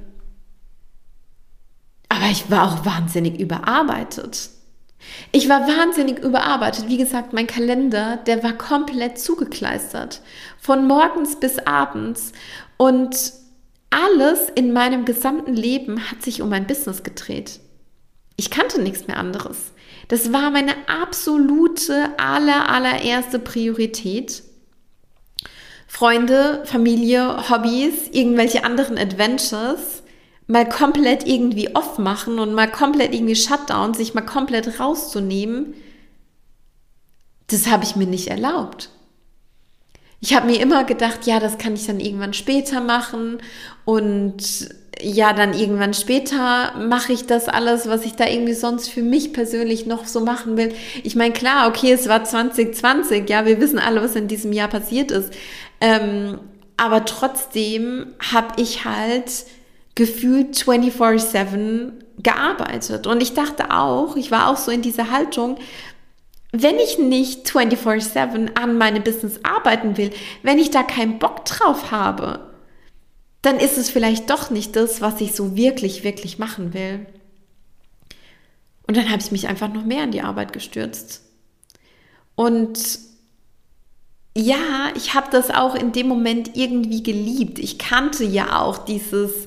aber 2.07 2.31
ich 2.31 2.49
war 2.49 2.71
auch 2.71 2.85
wahnsinnig 2.85 3.39
überarbeitet. 3.39 4.49
Ich 5.31 5.47
war 5.49 5.67
wahnsinnig 5.67 6.19
überarbeitet. 6.19 6.87
Wie 6.87 6.97
gesagt, 6.97 7.33
mein 7.33 7.47
Kalender, 7.47 8.17
der 8.17 8.43
war 8.43 8.53
komplett 8.53 9.19
zugekleistert. 9.19 10.21
Von 10.59 10.87
morgens 10.87 11.39
bis 11.39 11.59
abends. 11.59 12.31
Und 12.77 13.33
alles 13.89 14.49
in 14.53 14.73
meinem 14.73 15.05
gesamten 15.05 15.53
Leben 15.53 16.11
hat 16.11 16.21
sich 16.21 16.41
um 16.41 16.49
mein 16.49 16.67
Business 16.67 17.03
gedreht. 17.03 17.59
Ich 18.35 18.49
kannte 18.49 18.81
nichts 18.81 19.07
mehr 19.07 19.17
anderes. 19.17 19.71
Das 20.07 20.31
war 20.31 20.51
meine 20.51 20.73
absolute 20.87 22.09
aller, 22.17 22.69
allererste 22.69 23.39
Priorität. 23.39 24.43
Freunde, 25.87 26.63
Familie, 26.65 27.49
Hobbys, 27.49 28.09
irgendwelche 28.11 28.63
anderen 28.63 28.97
Adventures 28.97 29.98
mal 30.49 30.67
komplett 30.67 31.25
irgendwie 31.25 31.73
off 31.75 31.97
machen 31.97 32.39
und 32.39 32.53
mal 32.53 32.69
komplett 32.69 33.13
irgendwie 33.13 33.37
Shutdown, 33.37 33.93
sich 33.93 34.13
mal 34.13 34.21
komplett 34.21 34.79
rauszunehmen, 34.79 35.73
das 37.47 37.67
habe 37.67 37.85
ich 37.85 37.95
mir 37.95 38.07
nicht 38.07 38.27
erlaubt 38.27 38.89
ich 40.21 40.35
habe 40.35 40.47
mir 40.47 40.59
immer 40.59 40.83
gedacht, 40.83 41.25
ja, 41.25 41.39
das 41.39 41.57
kann 41.57 41.75
ich 41.75 41.85
dann 41.85 41.99
irgendwann 41.99 42.33
später 42.33 42.81
machen 42.81 43.39
und 43.85 44.69
ja, 45.01 45.31
dann 45.31 45.53
irgendwann 45.53 45.93
später 45.93 46.73
mache 46.77 47.13
ich 47.13 47.25
das 47.25 47.47
alles, 47.47 47.87
was 47.87 48.03
ich 48.03 48.15
da 48.15 48.27
irgendwie 48.27 48.53
sonst 48.53 48.89
für 48.89 49.01
mich 49.01 49.31
persönlich 49.31 49.85
noch 49.85 50.05
so 50.05 50.19
machen 50.19 50.57
will. 50.57 50.73
Ich 51.03 51.15
meine, 51.15 51.33
klar, 51.33 51.69
okay, 51.69 51.93
es 51.93 52.09
war 52.09 52.25
2020, 52.25 53.29
ja, 53.29 53.45
wir 53.45 53.61
wissen 53.61 53.79
alle, 53.79 54.01
was 54.01 54.17
in 54.17 54.27
diesem 54.27 54.51
Jahr 54.51 54.67
passiert 54.67 55.11
ist. 55.11 55.31
Ähm, 55.79 56.39
aber 56.75 57.05
trotzdem 57.05 58.07
habe 58.33 58.61
ich 58.61 58.83
halt 58.83 59.45
gefühlt 59.95 60.55
24/7 60.55 62.03
gearbeitet. 62.17 63.07
Und 63.07 63.21
ich 63.21 63.33
dachte 63.33 63.71
auch, 63.71 64.15
ich 64.15 64.31
war 64.31 64.49
auch 64.49 64.57
so 64.57 64.71
in 64.71 64.81
dieser 64.81 65.11
Haltung, 65.11 65.57
wenn 66.51 66.77
ich 66.79 66.97
nicht 66.97 67.47
24/7 67.47 68.55
an 68.55 68.77
meinem 68.77 69.03
Business 69.03 69.39
arbeiten 69.43 69.97
will, 69.97 70.11
wenn 70.43 70.57
ich 70.57 70.71
da 70.71 70.83
keinen 70.83 71.19
Bock 71.19 71.45
drauf 71.45 71.91
habe, 71.91 72.49
dann 73.41 73.57
ist 73.57 73.77
es 73.77 73.89
vielleicht 73.89 74.29
doch 74.29 74.49
nicht 74.49 74.75
das, 74.75 75.01
was 75.01 75.21
ich 75.21 75.33
so 75.33 75.55
wirklich, 75.55 76.03
wirklich 76.03 76.39
machen 76.39 76.73
will. 76.73 77.05
Und 78.87 78.97
dann 78.97 79.09
habe 79.09 79.21
ich 79.21 79.31
mich 79.31 79.47
einfach 79.47 79.71
noch 79.71 79.85
mehr 79.85 80.03
in 80.03 80.11
die 80.11 80.21
Arbeit 80.23 80.51
gestürzt. 80.51 81.21
Und 82.35 82.99
ja, 84.35 84.91
ich 84.95 85.13
habe 85.13 85.27
das 85.31 85.51
auch 85.51 85.75
in 85.75 85.91
dem 85.91 86.07
Moment 86.07 86.55
irgendwie 86.55 87.03
geliebt. 87.03 87.59
Ich 87.59 87.77
kannte 87.77 88.23
ja 88.23 88.59
auch 88.59 88.79
dieses, 88.79 89.45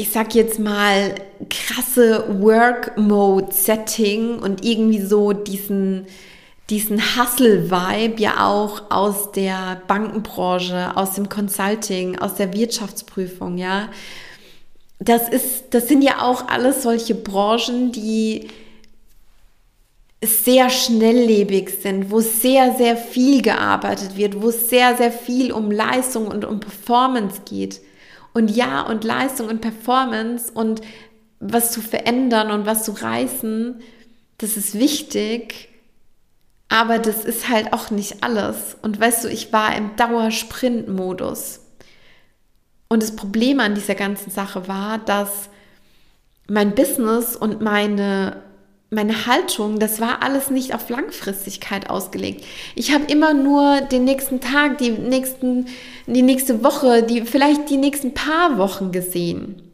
ich 0.00 0.10
sag 0.10 0.34
jetzt 0.34 0.58
mal, 0.58 1.14
krasse 1.50 2.24
Work-Mode-Setting 2.40 4.38
und 4.38 4.64
irgendwie 4.64 5.02
so 5.02 5.34
diesen, 5.34 6.06
diesen 6.70 6.98
Hustle-Vibe 7.00 8.18
ja 8.20 8.46
auch 8.48 8.90
aus 8.90 9.30
der 9.32 9.82
Bankenbranche, 9.86 10.96
aus 10.96 11.16
dem 11.16 11.28
Consulting, 11.28 12.18
aus 12.18 12.36
der 12.36 12.54
Wirtschaftsprüfung, 12.54 13.58
ja. 13.58 13.90
Das 15.00 15.28
ist, 15.28 15.64
das 15.70 15.86
sind 15.88 16.00
ja 16.00 16.22
auch 16.22 16.48
alles 16.48 16.82
solche 16.82 17.14
Branchen, 17.14 17.92
die 17.92 18.48
sehr 20.24 20.70
schnelllebig 20.70 21.68
sind, 21.82 22.10
wo 22.10 22.20
sehr, 22.20 22.74
sehr 22.74 22.96
viel 22.96 23.42
gearbeitet 23.42 24.16
wird, 24.16 24.40
wo 24.40 24.50
sehr, 24.50 24.96
sehr 24.96 25.12
viel 25.12 25.52
um 25.52 25.70
Leistung 25.70 26.26
und 26.28 26.46
um 26.46 26.58
Performance 26.60 27.42
geht. 27.44 27.82
Und 28.32 28.50
ja, 28.50 28.82
und 28.82 29.04
Leistung 29.04 29.48
und 29.48 29.60
Performance 29.60 30.52
und 30.52 30.80
was 31.40 31.72
zu 31.72 31.80
verändern 31.80 32.50
und 32.50 32.66
was 32.66 32.84
zu 32.84 32.92
reißen, 32.92 33.80
das 34.38 34.56
ist 34.56 34.78
wichtig. 34.78 35.68
Aber 36.68 36.98
das 36.98 37.24
ist 37.24 37.48
halt 37.48 37.72
auch 37.72 37.90
nicht 37.90 38.22
alles. 38.22 38.76
Und 38.82 39.00
weißt 39.00 39.24
du, 39.24 39.28
ich 39.28 39.52
war 39.52 39.74
im 39.76 39.96
Dauersprint-Modus. 39.96 41.60
Und 42.88 43.02
das 43.02 43.16
Problem 43.16 43.58
an 43.58 43.74
dieser 43.74 43.96
ganzen 43.96 44.30
Sache 44.30 44.68
war, 44.68 44.98
dass 44.98 45.50
mein 46.48 46.74
Business 46.74 47.36
und 47.36 47.60
meine 47.60 48.42
meine 48.90 49.26
Haltung, 49.26 49.78
das 49.78 50.00
war 50.00 50.22
alles 50.22 50.50
nicht 50.50 50.74
auf 50.74 50.88
Langfristigkeit 50.90 51.88
ausgelegt. 51.88 52.44
Ich 52.74 52.92
habe 52.92 53.04
immer 53.04 53.34
nur 53.34 53.80
den 53.82 54.04
nächsten 54.04 54.40
Tag, 54.40 54.78
die 54.78 54.90
nächsten, 54.90 55.66
die 56.06 56.22
nächste 56.22 56.64
Woche, 56.64 57.04
die 57.04 57.22
vielleicht 57.22 57.70
die 57.70 57.76
nächsten 57.76 58.14
paar 58.14 58.58
Wochen 58.58 58.90
gesehen. 58.90 59.69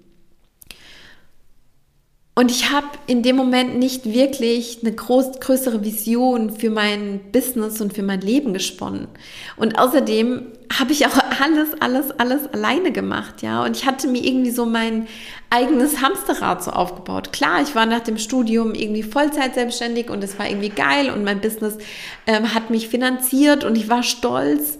Und 2.38 2.50
ich 2.50 2.70
habe 2.70 2.86
in 3.06 3.22
dem 3.22 3.34
Moment 3.34 3.78
nicht 3.78 4.04
wirklich 4.04 4.80
eine 4.82 4.92
groß, 4.92 5.40
größere 5.40 5.82
Vision 5.82 6.50
für 6.50 6.68
mein 6.68 7.20
Business 7.32 7.80
und 7.80 7.94
für 7.94 8.02
mein 8.02 8.20
Leben 8.20 8.52
gesponnen. 8.52 9.08
Und 9.56 9.78
außerdem 9.78 10.42
habe 10.78 10.92
ich 10.92 11.06
auch 11.06 11.16
alles, 11.42 11.70
alles, 11.80 12.10
alles 12.18 12.46
alleine 12.52 12.92
gemacht, 12.92 13.40
ja. 13.40 13.64
Und 13.64 13.74
ich 13.74 13.86
hatte 13.86 14.06
mir 14.06 14.22
irgendwie 14.22 14.50
so 14.50 14.66
mein 14.66 15.08
eigenes 15.48 16.02
Hamsterrad 16.02 16.62
so 16.62 16.72
aufgebaut. 16.72 17.32
Klar, 17.32 17.62
ich 17.62 17.74
war 17.74 17.86
nach 17.86 18.00
dem 18.00 18.18
Studium 18.18 18.74
irgendwie 18.74 19.02
Vollzeit 19.02 19.54
selbstständig 19.54 20.10
und 20.10 20.22
es 20.22 20.38
war 20.38 20.46
irgendwie 20.46 20.68
geil 20.68 21.08
und 21.08 21.24
mein 21.24 21.40
Business 21.40 21.78
ähm, 22.26 22.52
hat 22.52 22.68
mich 22.68 22.88
finanziert 22.88 23.64
und 23.64 23.76
ich 23.76 23.88
war 23.88 24.02
stolz. 24.02 24.76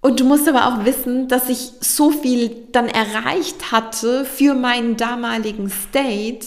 Und 0.00 0.20
du 0.20 0.24
musst 0.24 0.48
aber 0.48 0.66
auch 0.68 0.84
wissen, 0.84 1.28
dass 1.28 1.48
ich 1.48 1.72
so 1.80 2.10
viel 2.10 2.68
dann 2.72 2.88
erreicht 2.88 3.72
hatte 3.72 4.24
für 4.24 4.54
meinen 4.54 4.96
damaligen 4.96 5.70
State, 5.70 6.46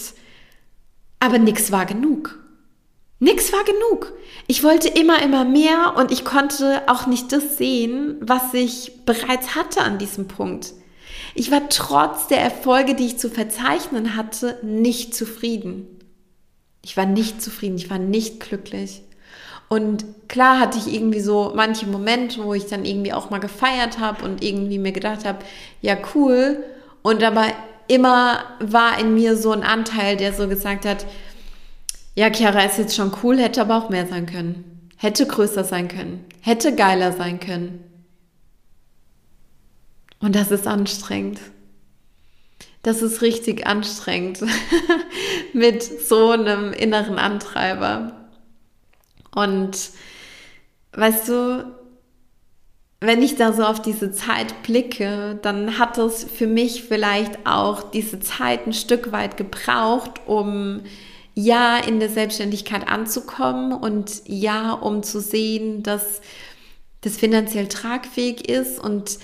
aber 1.20 1.38
nichts 1.38 1.72
war 1.72 1.86
genug. 1.86 2.40
Nix 3.20 3.54
war 3.54 3.64
genug. 3.64 4.14
Ich 4.48 4.64
wollte 4.64 4.88
immer, 4.88 5.22
immer 5.22 5.46
mehr 5.46 5.94
und 5.96 6.12
ich 6.12 6.26
konnte 6.26 6.82
auch 6.88 7.06
nicht 7.06 7.32
das 7.32 7.58
sehen, 7.58 8.18
was 8.20 8.54
ich 8.54 9.06
bereits 9.06 9.54
hatte 9.54 9.82
an 9.82 10.00
diesem 10.00 10.28
Punkt. 10.28 10.74
Ich 11.36 11.52
war 11.52 11.70
trotz 11.70 12.28
der 12.28 12.42
Erfolge, 12.42 12.96
die 12.96 13.06
ich 13.06 13.20
zu 13.20 13.30
verzeichnen 13.30 14.16
hatte, 14.16 14.58
nicht 14.64 15.14
zufrieden. 15.14 16.00
Ich 16.84 16.98
war 16.98 17.06
nicht 17.06 17.44
zufrieden, 17.44 17.76
ich 17.76 17.92
war 17.92 18.00
nicht 18.00 18.40
glücklich. 18.40 19.04
Und 19.72 20.04
klar 20.28 20.60
hatte 20.60 20.78
ich 20.78 20.94
irgendwie 20.94 21.22
so 21.22 21.54
manche 21.56 21.88
Momente, 21.88 22.44
wo 22.44 22.54
ich 22.54 22.66
dann 22.66 22.84
irgendwie 22.84 23.14
auch 23.14 23.30
mal 23.30 23.40
gefeiert 23.40 24.00
habe 24.00 24.26
und 24.26 24.44
irgendwie 24.44 24.78
mir 24.78 24.92
gedacht 24.92 25.24
habe, 25.24 25.46
ja 25.82 25.96
cool. 26.14 26.62
Und 27.04 27.24
aber 27.24 27.46
immer 27.88 28.44
war 28.60 29.00
in 29.00 29.14
mir 29.14 29.38
so 29.38 29.54
ein 29.54 29.64
Anteil, 29.64 30.18
der 30.18 30.34
so 30.34 30.50
gesagt 30.50 30.84
hat, 30.84 31.06
ja, 32.16 32.30
Chiara 32.30 32.64
ist 32.64 32.80
jetzt 32.80 32.98
schon 32.98 33.14
cool, 33.24 33.40
hätte 33.40 33.62
aber 33.62 33.78
auch 33.78 33.90
mehr 33.90 34.08
sein 34.08 34.26
können. 34.26 34.90
Hätte 34.98 35.26
größer 35.26 35.64
sein 35.64 35.88
können. 35.88 36.26
Hätte 36.42 36.76
geiler 36.76 37.14
sein 37.14 37.40
können. 37.40 37.82
Und 40.20 40.36
das 40.36 40.52
ist 40.52 40.68
anstrengend. 40.68 41.40
Das 42.84 43.02
ist 43.02 43.22
richtig 43.22 43.68
anstrengend 43.68 44.42
mit 45.54 45.82
so 45.82 46.32
einem 46.32 46.74
inneren 46.74 47.18
Antreiber. 47.18 48.21
Und 49.34 49.92
weißt 50.94 51.30
du, 51.30 51.76
wenn 53.00 53.24
ich 53.24 53.36
da 53.36 53.52
so 53.52 53.64
auf 53.64 53.82
diese 53.82 54.12
Zeit 54.12 54.62
blicke, 54.64 55.40
dann 55.42 55.80
hat 55.80 55.98
es 55.98 56.24
für 56.24 56.48
mich 56.48 56.84
vielleicht 56.84 57.48
auch 57.48 57.90
diese 57.90 58.20
Zeit 58.20 58.68
ein 58.68 58.74
Stück 58.74 59.12
weit 59.12 59.38
gebraucht, 59.38 60.22
um 60.28 60.82
ja 61.34 61.78
in 61.78 62.00
der 62.00 62.10
Selbstständigkeit 62.10 62.88
anzukommen 62.88 63.74
und 63.74 64.22
ja, 64.26 64.74
um 64.74 65.02
zu 65.02 65.20
sehen, 65.20 65.82
dass 65.82 66.22
das 67.02 67.18
finanziell 67.18 67.68
tragfähig 67.68 68.48
ist 68.48 68.80
und 68.80 69.18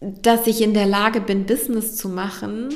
dass 0.00 0.46
ich 0.46 0.60
in 0.60 0.74
der 0.74 0.86
Lage 0.86 1.20
bin, 1.20 1.46
Business 1.46 1.96
zu 1.96 2.08
machen 2.08 2.68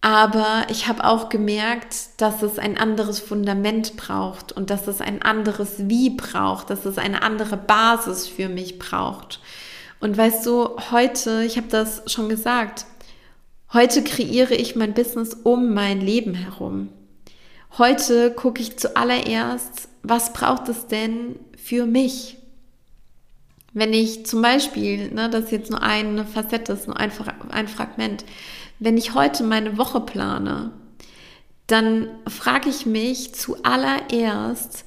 aber 0.00 0.66
ich 0.70 0.86
habe 0.86 1.04
auch 1.04 1.28
gemerkt, 1.28 1.96
dass 2.18 2.42
es 2.42 2.58
ein 2.58 2.78
anderes 2.78 3.18
Fundament 3.18 3.96
braucht 3.96 4.52
und 4.52 4.70
dass 4.70 4.86
es 4.86 5.00
ein 5.00 5.22
anderes 5.22 5.88
Wie 5.88 6.10
braucht, 6.10 6.70
dass 6.70 6.84
es 6.84 6.98
eine 6.98 7.22
andere 7.22 7.56
Basis 7.56 8.26
für 8.26 8.48
mich 8.48 8.78
braucht. 8.78 9.40
Und 10.00 10.16
weißt 10.16 10.46
du, 10.46 10.76
heute, 10.92 11.42
ich 11.42 11.56
habe 11.56 11.66
das 11.68 12.02
schon 12.06 12.28
gesagt, 12.28 12.86
heute 13.72 14.04
kreiere 14.04 14.54
ich 14.54 14.76
mein 14.76 14.94
Business 14.94 15.34
um 15.34 15.74
mein 15.74 16.00
Leben 16.00 16.34
herum. 16.34 16.90
Heute 17.76 18.32
gucke 18.32 18.62
ich 18.62 18.78
zuallererst, 18.78 19.88
was 20.04 20.32
braucht 20.32 20.68
es 20.68 20.86
denn 20.86 21.36
für 21.56 21.86
mich? 21.86 22.36
Wenn 23.74 23.92
ich 23.92 24.24
zum 24.26 24.42
Beispiel, 24.42 25.12
ne, 25.12 25.28
das 25.28 25.46
ist 25.46 25.52
jetzt 25.52 25.70
nur 25.70 25.82
eine 25.82 26.24
Facette, 26.24 26.72
ist 26.72 26.86
nur 26.86 26.98
ein, 26.98 27.12
ein 27.50 27.68
Fragment, 27.68 28.24
wenn 28.78 28.96
ich 28.96 29.14
heute 29.14 29.44
meine 29.44 29.78
Woche 29.78 30.00
plane, 30.00 30.72
dann 31.66 32.08
frage 32.26 32.68
ich 32.70 32.86
mich 32.86 33.34
zuallererst, 33.34 34.84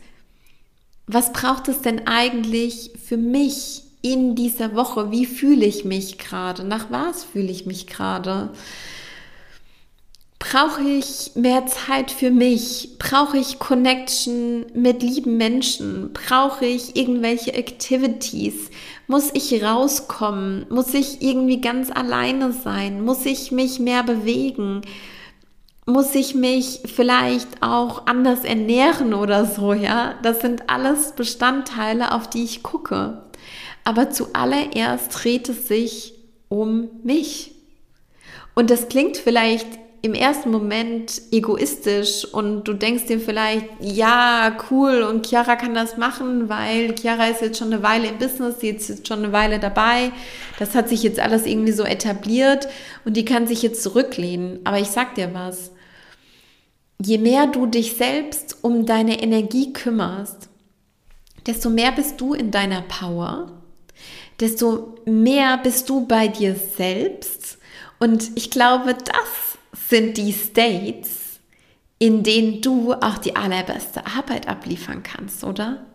was 1.08 1.34
braucht 1.34 1.68
es 1.68 1.82
denn 1.82 2.08
eigentlich 2.08 2.92
für 3.04 3.18
mich 3.18 3.84
in 4.02 4.36
dieser 4.36 4.76
Woche? 4.76 5.12
Wie 5.12 5.26
fühle 5.26 5.66
ich 5.66 5.86
mich 5.86 6.18
gerade? 6.18 6.64
Nach 6.64 6.90
was 6.90 7.24
fühle 7.24 7.52
ich 7.52 7.66
mich 7.66 7.88
gerade? 7.88 8.50
Brauche 10.42 10.82
ich 10.82 11.36
mehr 11.36 11.68
Zeit 11.68 12.10
für 12.10 12.32
mich? 12.32 12.98
Brauche 12.98 13.38
ich 13.38 13.60
Connection 13.60 14.66
mit 14.74 15.04
lieben 15.04 15.38
Menschen? 15.38 16.14
Brauche 16.14 16.66
ich 16.66 16.96
irgendwelche 16.96 17.54
Activities? 17.54 18.72
Muss 19.06 19.30
ich 19.36 19.64
rauskommen? 19.64 20.66
Muss 20.70 20.96
ich 20.96 21.22
irgendwie 21.22 21.62
ganz 21.62 21.92
alleine 21.92 22.54
sein? 22.54 23.06
Muss 23.06 23.24
ich 23.28 23.52
mich 23.52 23.80
mehr 23.80 24.02
bewegen? 24.02 24.82
Muss 25.86 26.16
ich 26.16 26.34
mich 26.34 26.82
vielleicht 26.86 27.62
auch 27.62 28.08
anders 28.08 28.44
ernähren 28.44 29.14
oder 29.14 29.46
so, 29.46 29.74
ja? 29.74 30.16
Das 30.24 30.42
sind 30.42 30.72
alles 30.72 31.12
Bestandteile, 31.12 32.14
auf 32.16 32.28
die 32.28 32.44
ich 32.44 32.64
gucke. 32.64 33.22
Aber 33.84 34.10
zuallererst 34.10 35.24
dreht 35.24 35.50
es 35.50 35.68
sich 35.68 36.16
um 36.50 36.90
mich. 37.04 37.54
Und 38.56 38.72
das 38.72 38.90
klingt 38.90 39.18
vielleicht 39.18 39.68
im 40.04 40.16
ersten 40.16 40.50
Moment 40.50 41.22
egoistisch 41.32 42.26
und 42.26 42.64
du 42.64 42.74
denkst 42.74 43.06
dir 43.06 43.20
vielleicht, 43.20 43.68
ja, 43.80 44.58
cool 44.72 45.04
und 45.04 45.28
Chiara 45.28 45.56
kann 45.56 45.76
das 45.76 45.96
machen, 45.96 46.50
weil 46.50 46.96
Chiara 46.96 47.28
ist 47.28 47.42
jetzt 47.42 47.60
schon 47.60 47.72
eine 47.72 47.84
Weile 47.84 48.08
im 48.08 48.18
Business, 48.18 48.58
die 48.58 48.70
ist 48.70 48.90
jetzt 48.90 49.08
schon 49.08 49.20
eine 49.20 49.32
Weile 49.32 49.60
dabei. 49.60 50.12
Das 50.58 50.74
hat 50.74 50.90
sich 50.90 51.04
jetzt 51.04 51.20
alles 51.20 51.46
irgendwie 51.46 51.72
so 51.72 51.84
etabliert 51.84 52.68
und 53.06 53.16
die 53.16 53.26
kann 53.26 53.46
sich 53.46 53.62
jetzt 53.62 53.84
zurücklehnen. 53.84 54.60
Aber 54.64 54.80
ich 54.80 54.88
sag 54.88 55.14
dir 55.16 55.36
was. 55.36 55.72
Je 57.04 57.20
mehr 57.20 57.46
du 57.46 57.68
dich 57.68 57.96
selbst 57.96 58.58
um 58.64 58.88
deine 58.88 59.22
Energie 59.22 59.72
kümmerst, 59.72 60.50
desto 61.46 61.70
mehr 61.70 61.92
bist 61.92 62.20
du 62.22 62.34
in 62.34 62.50
deiner 62.50 62.82
Power, 62.82 63.52
desto 64.40 64.96
mehr 65.06 65.58
bist 65.58 65.90
du 65.90 66.08
bei 66.08 66.28
dir 66.28 66.56
selbst. 66.56 67.60
Und 68.00 68.32
ich 68.36 68.50
glaube, 68.50 68.96
das 68.96 69.51
sind 69.92 70.18
die 70.18 70.34
States, 70.34 71.40
in 72.00 72.24
denen 72.24 72.62
du 72.62 72.94
auch 72.94 73.20
die 73.20 73.36
allerbeste 73.36 74.08
Arbeit 74.08 74.48
abliefern 74.48 75.04
kannst, 75.04 75.44
oder? 75.44 75.86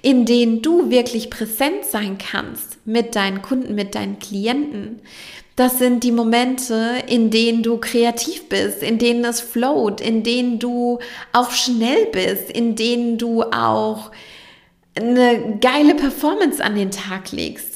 In 0.00 0.24
denen 0.24 0.62
du 0.62 0.88
wirklich 0.88 1.28
präsent 1.28 1.84
sein 1.84 2.16
kannst 2.16 2.78
mit 2.86 3.14
deinen 3.14 3.42
Kunden, 3.42 3.74
mit 3.74 3.94
deinen 3.94 4.18
Klienten. 4.18 5.00
Das 5.56 5.78
sind 5.78 6.02
die 6.02 6.12
Momente, 6.12 6.94
in 7.08 7.30
denen 7.30 7.62
du 7.62 7.76
kreativ 7.76 8.48
bist, 8.48 8.82
in 8.82 8.98
denen 8.98 9.24
es 9.24 9.40
float, 9.40 10.00
in 10.00 10.22
denen 10.22 10.58
du 10.58 10.98
auch 11.32 11.50
schnell 11.50 12.06
bist, 12.06 12.50
in 12.50 12.74
denen 12.76 13.18
du 13.18 13.42
auch 13.42 14.12
eine 14.94 15.58
geile 15.60 15.94
Performance 15.94 16.62
an 16.62 16.76
den 16.76 16.90
Tag 16.90 17.32
legst. 17.32 17.71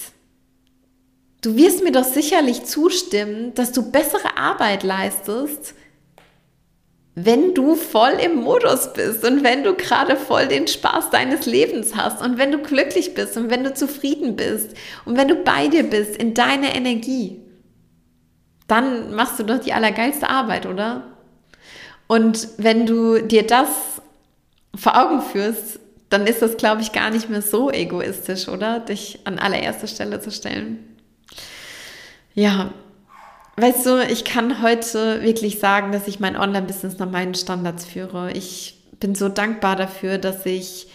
Du 1.46 1.56
wirst 1.56 1.84
mir 1.84 1.92
doch 1.92 2.02
sicherlich 2.02 2.64
zustimmen, 2.64 3.54
dass 3.54 3.70
du 3.70 3.92
bessere 3.92 4.36
Arbeit 4.36 4.82
leistest, 4.82 5.74
wenn 7.14 7.54
du 7.54 7.76
voll 7.76 8.14
im 8.20 8.34
Modus 8.42 8.92
bist 8.94 9.24
und 9.24 9.44
wenn 9.44 9.62
du 9.62 9.74
gerade 9.74 10.16
voll 10.16 10.48
den 10.48 10.66
Spaß 10.66 11.10
deines 11.10 11.46
Lebens 11.46 11.94
hast 11.94 12.20
und 12.20 12.36
wenn 12.36 12.50
du 12.50 12.58
glücklich 12.58 13.14
bist 13.14 13.36
und 13.36 13.48
wenn 13.48 13.62
du 13.62 13.72
zufrieden 13.72 14.34
bist 14.34 14.72
und 15.04 15.16
wenn 15.16 15.28
du 15.28 15.36
bei 15.36 15.68
dir 15.68 15.84
bist 15.84 16.16
in 16.16 16.34
deiner 16.34 16.74
Energie, 16.74 17.40
dann 18.66 19.14
machst 19.14 19.38
du 19.38 19.44
doch 19.44 19.60
die 19.60 19.72
allergeilste 19.72 20.28
Arbeit, 20.28 20.66
oder? 20.66 21.16
Und 22.08 22.48
wenn 22.56 22.86
du 22.86 23.22
dir 23.22 23.46
das 23.46 23.68
vor 24.74 25.00
Augen 25.00 25.22
führst, 25.22 25.78
dann 26.08 26.26
ist 26.26 26.42
das, 26.42 26.56
glaube 26.56 26.82
ich, 26.82 26.90
gar 26.90 27.10
nicht 27.10 27.30
mehr 27.30 27.40
so 27.42 27.70
egoistisch, 27.70 28.48
oder? 28.48 28.80
Dich 28.80 29.20
an 29.22 29.38
allererster 29.38 29.86
Stelle 29.86 30.20
zu 30.20 30.32
stellen. 30.32 30.95
Ja, 32.36 32.70
weißt 33.56 33.86
du, 33.86 34.04
ich 34.04 34.26
kann 34.26 34.62
heute 34.62 35.22
wirklich 35.22 35.58
sagen, 35.58 35.90
dass 35.90 36.06
ich 36.06 36.20
mein 36.20 36.36
Online-Business 36.36 36.98
nach 36.98 37.10
meinen 37.10 37.34
Standards 37.34 37.86
führe. 37.86 38.30
Ich 38.32 38.76
bin 39.00 39.14
so 39.14 39.30
dankbar 39.30 39.74
dafür, 39.74 40.18
dass 40.18 40.44
ich 40.44 40.88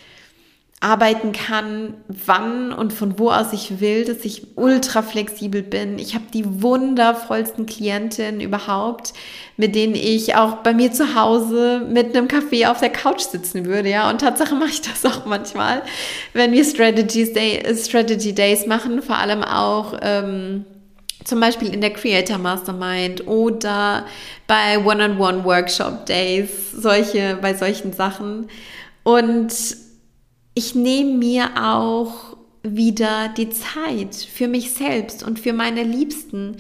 arbeiten 0.82 1.32
kann, 1.32 1.96
wann 2.08 2.72
und 2.72 2.94
von 2.94 3.18
wo 3.18 3.32
aus 3.32 3.54
ich 3.54 3.80
will, 3.80 4.06
dass 4.06 4.24
ich 4.24 4.56
ultra 4.56 5.02
flexibel 5.02 5.64
bin. 5.64 5.98
Ich 5.98 6.14
habe 6.14 6.26
die 6.32 6.62
wundervollsten 6.62 7.66
Klientinnen 7.66 8.40
überhaupt, 8.40 9.14
mit 9.58 9.74
denen 9.74 9.96
ich 9.96 10.36
auch 10.36 10.58
bei 10.58 10.76
mir 10.76 10.92
zu 10.92 11.16
Hause 11.16 11.88
mit 11.90 12.16
einem 12.16 12.28
Kaffee 12.28 12.68
auf 12.68 12.80
der 12.80 12.92
Couch 12.92 13.22
sitzen 13.22 13.66
würde, 13.66 13.90
ja. 13.90 14.12
Und 14.12 14.22
Tatsache 14.22 14.54
mache 14.54 14.70
ich 14.70 14.82
das 14.82 15.04
auch 15.06 15.26
manchmal, 15.26 15.82
wenn 16.34 16.52
wir 16.52 16.64
Strategies 16.64 17.34
Day, 17.34 17.64
Strategy 17.76 18.34
Days 18.34 18.68
machen, 18.68 19.02
vor 19.02 19.18
allem 19.18 19.44
auch 19.44 19.98
ähm, 20.04 20.66
zum 21.24 21.40
Beispiel 21.40 21.74
in 21.74 21.82
der 21.82 21.94
Creator 21.94 22.38
Mastermind 22.38 23.28
oder 23.28 24.06
bei 24.48 24.78
One-on-One 24.84 25.44
Workshop 25.44 26.06
Days, 26.06 26.72
solche, 26.72 27.38
bei 27.42 27.54
solchen 27.54 27.94
Sachen. 27.94 28.48
Und 29.04 29.54
ich 30.54 30.76
nehme 30.76 31.18
mir 31.18 31.50
auch 31.60 32.38
wieder 32.64 33.30
die 33.30 33.50
Zeit 33.50 34.16
für 34.16 34.48
mich 34.48 34.72
selbst 34.74 35.24
und 35.24 35.40
für 35.40 35.54
meine 35.54 35.84
Liebsten. 35.84 36.58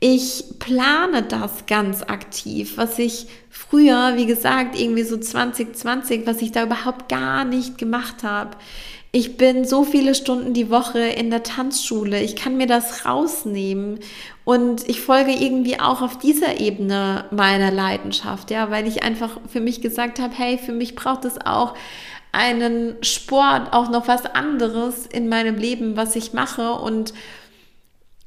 Ich 0.00 0.44
plane 0.58 1.22
das 1.22 1.66
ganz 1.66 2.02
aktiv, 2.02 2.76
was 2.76 2.98
ich 2.98 3.26
früher, 3.48 4.12
wie 4.16 4.26
gesagt, 4.26 4.78
irgendwie 4.78 5.04
so 5.04 5.16
2020, 5.16 6.26
was 6.26 6.42
ich 6.42 6.52
da 6.52 6.64
überhaupt 6.64 7.08
gar 7.08 7.44
nicht 7.44 7.78
gemacht 7.78 8.22
habe. 8.22 8.56
Ich 9.18 9.38
bin 9.38 9.64
so 9.64 9.82
viele 9.82 10.14
Stunden 10.14 10.52
die 10.52 10.68
Woche 10.68 10.98
in 10.98 11.30
der 11.30 11.42
Tanzschule. 11.42 12.20
Ich 12.20 12.36
kann 12.36 12.58
mir 12.58 12.66
das 12.66 13.06
rausnehmen 13.06 14.00
und 14.44 14.86
ich 14.90 15.00
folge 15.00 15.32
irgendwie 15.32 15.80
auch 15.80 16.02
auf 16.02 16.18
dieser 16.18 16.60
Ebene 16.60 17.24
meiner 17.30 17.70
Leidenschaft, 17.70 18.50
ja, 18.50 18.70
weil 18.70 18.86
ich 18.86 19.04
einfach 19.04 19.40
für 19.48 19.60
mich 19.60 19.80
gesagt 19.80 20.20
habe, 20.20 20.34
hey, 20.36 20.58
für 20.58 20.72
mich 20.72 20.96
braucht 20.96 21.24
es 21.24 21.40
auch 21.40 21.72
einen 22.32 23.02
Sport, 23.02 23.72
auch 23.72 23.88
noch 23.88 24.06
was 24.06 24.26
anderes 24.26 25.06
in 25.06 25.30
meinem 25.30 25.56
Leben, 25.56 25.96
was 25.96 26.14
ich 26.14 26.34
mache 26.34 26.72
und 26.72 27.14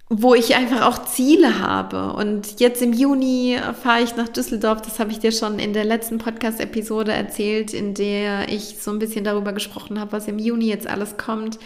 wo 0.09 0.33
ich 0.33 0.55
einfach 0.55 0.81
auch 0.81 1.05
Ziele 1.05 1.59
habe. 1.59 2.13
Und 2.13 2.59
jetzt 2.59 2.81
im 2.81 2.93
Juni 2.93 3.59
fahre 3.81 4.01
ich 4.01 4.15
nach 4.15 4.27
Düsseldorf. 4.27 4.81
Das 4.81 4.99
habe 4.99 5.11
ich 5.11 5.19
dir 5.19 5.31
schon 5.31 5.59
in 5.59 5.73
der 5.73 5.85
letzten 5.85 6.17
Podcast-Episode 6.17 7.11
erzählt, 7.11 7.75
in 7.75 7.93
der 7.93 8.49
ich 8.49 8.77
so 8.79 8.89
ein 8.89 8.97
bisschen 8.97 9.23
darüber 9.23 9.53
gesprochen 9.53 9.99
habe, 9.99 10.11
was 10.11 10.27
im 10.27 10.39
Juni 10.39 10.67
jetzt 10.67 10.87
alles 10.87 11.17
kommt. 11.17 11.59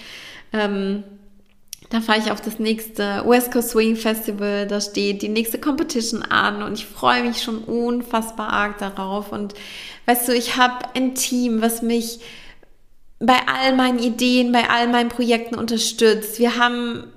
Ähm, 0.51 1.03
da 1.89 2.01
fahre 2.01 2.19
ich 2.19 2.32
auf 2.32 2.41
das 2.41 2.60
nächste 2.60 3.23
West 3.25 3.51
Coast 3.51 3.69
Swing 3.69 3.95
Festival. 3.95 4.67
Da 4.67 4.82
steht 4.82 5.21
die 5.21 5.29
nächste 5.29 5.58
Competition 5.58 6.21
an 6.23 6.63
und 6.63 6.73
ich 6.73 6.86
freue 6.86 7.23
mich 7.23 7.41
schon 7.41 7.60
unfassbar 7.60 8.49
arg 8.49 8.77
darauf. 8.77 9.32
Und 9.32 9.53
weißt 10.06 10.27
du, 10.27 10.34
ich 10.34 10.58
habe 10.58 10.84
ein 10.95 11.15
Team, 11.15 11.62
was 11.62 11.82
mich 11.82 12.19
bei 13.19 13.38
all 13.47 13.73
meinen 13.73 13.99
Ideen, 13.99 14.51
bei 14.51 14.69
all 14.69 14.89
meinen 14.89 15.08
Projekten 15.08 15.56
unterstützt. 15.56 16.39
Wir 16.39 16.58
haben 16.58 17.12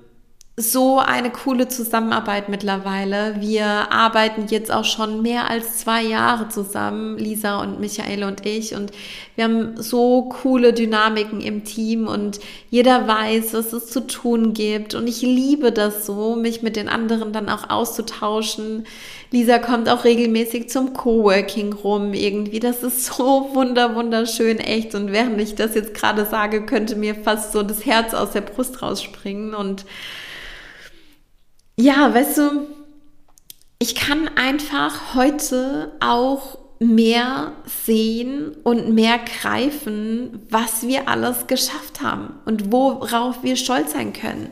so 0.59 0.97
eine 0.97 1.29
coole 1.29 1.67
Zusammenarbeit 1.67 2.49
mittlerweile. 2.49 3.35
Wir 3.39 3.91
arbeiten 3.91 4.47
jetzt 4.49 4.71
auch 4.71 4.85
schon 4.85 5.21
mehr 5.21 5.51
als 5.51 5.77
zwei 5.77 6.01
Jahre 6.01 6.49
zusammen, 6.49 7.15
Lisa 7.19 7.61
und 7.61 7.79
Michael 7.79 8.23
und 8.23 8.43
ich. 8.43 8.73
Und 8.73 8.91
wir 9.35 9.43
haben 9.43 9.79
so 9.79 10.23
coole 10.23 10.73
Dynamiken 10.73 11.41
im 11.41 11.63
Team 11.63 12.07
und 12.07 12.39
jeder 12.71 13.07
weiß, 13.07 13.53
was 13.53 13.71
es 13.71 13.85
zu 13.85 14.07
tun 14.07 14.55
gibt. 14.55 14.95
Und 14.95 15.05
ich 15.05 15.21
liebe 15.21 15.71
das 15.71 16.07
so, 16.07 16.35
mich 16.35 16.63
mit 16.63 16.75
den 16.75 16.89
anderen 16.89 17.31
dann 17.33 17.49
auch 17.49 17.69
auszutauschen. 17.69 18.87
Lisa 19.29 19.59
kommt 19.59 19.87
auch 19.87 20.05
regelmäßig 20.05 20.69
zum 20.69 20.93
Coworking 20.93 21.73
rum 21.73 22.15
irgendwie. 22.15 22.59
Das 22.59 22.81
ist 22.81 23.05
so 23.05 23.51
wunder, 23.53 23.93
wunderschön, 23.95 24.57
echt. 24.57 24.95
Und 24.95 25.11
während 25.11 25.39
ich 25.39 25.53
das 25.53 25.75
jetzt 25.75 25.93
gerade 25.93 26.25
sage, 26.25 26.65
könnte 26.65 26.95
mir 26.95 27.13
fast 27.13 27.51
so 27.51 27.61
das 27.61 27.85
Herz 27.85 28.15
aus 28.15 28.31
der 28.31 28.41
Brust 28.41 28.81
rausspringen 28.81 29.53
und 29.53 29.85
ja, 31.79 32.13
weißt 32.13 32.37
du, 32.37 32.67
ich 33.79 33.95
kann 33.95 34.29
einfach 34.35 35.13
heute 35.13 35.91
auch 35.99 36.57
mehr 36.79 37.53
sehen 37.65 38.55
und 38.63 38.93
mehr 38.93 39.19
greifen, 39.19 40.45
was 40.49 40.87
wir 40.87 41.07
alles 41.07 41.47
geschafft 41.47 42.01
haben 42.01 42.35
und 42.45 42.71
worauf 42.71 43.41
wir 43.43 43.55
stolz 43.55 43.93
sein 43.93 44.13
können 44.13 44.49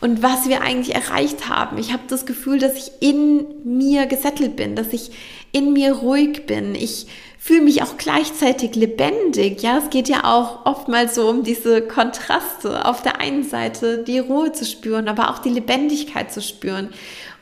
und 0.00 0.22
was 0.22 0.48
wir 0.48 0.62
eigentlich 0.62 0.94
erreicht 0.94 1.48
haben. 1.48 1.78
Ich 1.78 1.92
habe 1.92 2.02
das 2.08 2.26
Gefühl, 2.26 2.58
dass 2.58 2.76
ich 2.76 2.90
in 3.00 3.44
mir 3.64 4.06
gesettelt 4.06 4.56
bin, 4.56 4.74
dass 4.74 4.92
ich 4.92 5.10
in 5.52 5.72
mir 5.72 5.92
ruhig 5.92 6.46
bin. 6.46 6.74
Ich 6.74 7.06
fühle 7.38 7.62
mich 7.62 7.82
auch 7.82 7.96
gleichzeitig 7.96 8.74
lebendig. 8.74 9.62
Ja, 9.62 9.78
es 9.78 9.90
geht 9.90 10.08
ja 10.08 10.24
auch 10.24 10.66
oftmals 10.66 11.14
so 11.14 11.28
um 11.30 11.44
diese 11.44 11.80
Kontraste. 11.82 12.84
Auf 12.84 13.00
der 13.02 13.20
einen 13.20 13.44
Seite 13.44 14.02
die 14.02 14.18
Ruhe 14.18 14.52
zu 14.52 14.66
spüren, 14.66 15.08
aber 15.08 15.30
auch 15.30 15.38
die 15.38 15.50
Lebendigkeit 15.50 16.32
zu 16.32 16.42
spüren. 16.42 16.90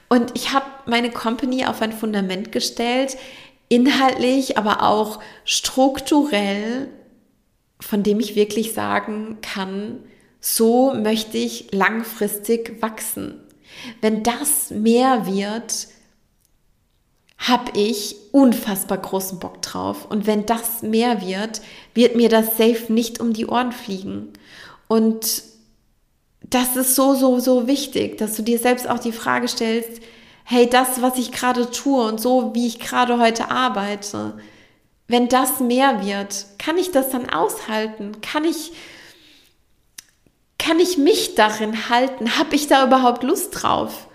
Und 0.09 0.33
ich 0.35 0.53
habe 0.53 0.67
meine 0.85 1.11
Company 1.11 1.65
auf 1.65 1.83
ein 1.83 1.93
Fundament 1.93 2.53
gestellt, 2.53 3.17
inhaltlich, 3.69 4.59
aber 4.59 4.83
auch 4.83 5.19
strukturell, 5.45 6.89
von 7.81 8.03
dem 8.03 8.21
ich 8.21 8.37
wirklich 8.37 8.75
sagen 8.75 9.39
kann, 9.43 10.01
so 10.41 10.95
möchte 10.95 11.39
ich 11.39 11.73
langfristig 11.73 12.81
wachsen. 12.81 13.41
Wenn 14.01 14.23
das 14.23 14.71
mehr 14.71 15.27
wird, 15.27 15.89
habe 17.39 17.79
ich 17.79 18.17
unfassbar 18.33 18.99
großen 18.99 19.39
Bock 19.39 19.63
drauf. 19.63 20.07
Und 20.09 20.27
wenn 20.27 20.47
das 20.47 20.83
mehr 20.83 21.21
wird, 21.21 21.61
wird 21.95 22.17
mir 22.17 22.29
das 22.29 22.57
safe 22.57 22.93
nicht 22.93 23.21
um 23.21 23.33
die 23.33 23.47
Ohren 23.47 23.73
fliegen. 23.73 24.33
Und 24.89 25.43
das 26.41 26.77
ist 26.77 26.95
so, 26.95 27.15
so, 27.15 27.39
so 27.39 27.67
wichtig, 27.67 28.19
dass 28.19 28.37
du 28.37 28.43
dir 28.43 28.59
selbst 28.59 28.89
auch 28.89 28.99
die 28.99 29.13
Frage 29.13 29.49
stellst, 29.49 30.01
hey, 30.45 30.69
das, 30.69 31.03
was 31.03 31.19
ich 31.19 31.33
gerade 31.33 31.71
tue 31.71 32.05
und 32.05 32.21
so, 32.21 32.55
wie 32.55 32.67
ich 32.67 32.79
gerade 32.79 33.19
heute 33.19 33.51
arbeite, 33.51 34.35
wenn 35.09 35.29
das 35.29 35.61
mehr 35.61 36.05
wird, 36.05 36.47
kann 36.59 36.79
ich 36.79 36.93
das 36.93 37.11
dann 37.11 37.29
aushalten? 37.29 38.21
Kann 38.23 38.45
ich, 38.45 38.73
kann 40.59 40.81
ich 40.81 40.99
mich 40.99 41.35
darin 41.35 41.89
halten? 41.89 42.39
Habe 42.39 42.55
ich 42.55 42.67
da 42.69 42.85
überhaupt 42.87 43.23
Lust 43.23 43.63
drauf? 43.63 44.09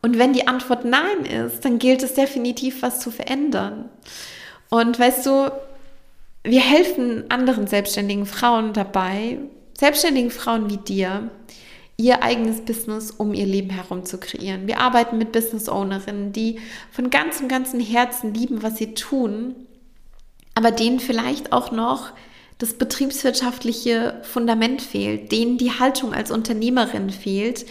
Und 0.00 0.18
wenn 0.18 0.32
die 0.32 0.46
Antwort 0.46 0.84
Nein 0.84 1.24
ist, 1.24 1.64
dann 1.64 1.78
gilt 1.78 2.02
es 2.02 2.14
definitiv, 2.14 2.82
was 2.82 3.00
zu 3.00 3.10
verändern. 3.10 3.88
Und 4.70 4.98
weißt 4.98 5.26
du, 5.26 5.50
wir 6.44 6.60
helfen 6.60 7.24
anderen 7.30 7.66
selbstständigen 7.66 8.26
Frauen 8.26 8.72
dabei, 8.72 9.38
selbstständigen 9.76 10.30
Frauen 10.30 10.70
wie 10.70 10.76
dir, 10.76 11.30
ihr 11.96 12.22
eigenes 12.22 12.60
Business 12.60 13.10
um 13.10 13.34
ihr 13.34 13.46
Leben 13.46 13.70
herum 13.70 14.04
zu 14.04 14.18
kreieren. 14.18 14.68
Wir 14.68 14.78
arbeiten 14.78 15.18
mit 15.18 15.32
Business 15.32 15.68
Ownerinnen, 15.68 16.32
die 16.32 16.60
von 16.92 17.10
ganzem, 17.10 17.48
ganzem 17.48 17.80
Herzen 17.80 18.32
lieben, 18.32 18.62
was 18.62 18.76
sie 18.76 18.94
tun, 18.94 19.56
aber 20.54 20.70
denen 20.70 21.00
vielleicht 21.00 21.52
auch 21.52 21.72
noch 21.72 22.12
das 22.58 22.74
betriebswirtschaftliche 22.74 24.20
Fundament 24.22 24.82
fehlt, 24.82 25.32
denen 25.32 25.58
die 25.58 25.72
Haltung 25.72 26.12
als 26.12 26.30
Unternehmerin 26.30 27.10
fehlt 27.10 27.66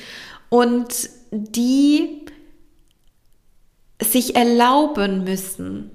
und 0.50 1.10
die 1.46 2.26
sich 4.02 4.36
erlauben 4.36 5.24
müssen, 5.24 5.92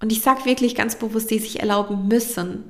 und 0.00 0.12
ich 0.12 0.20
sage 0.20 0.44
wirklich 0.44 0.74
ganz 0.74 0.96
bewusst, 0.96 1.30
die 1.30 1.38
sich 1.38 1.60
erlauben 1.60 2.08
müssen, 2.08 2.64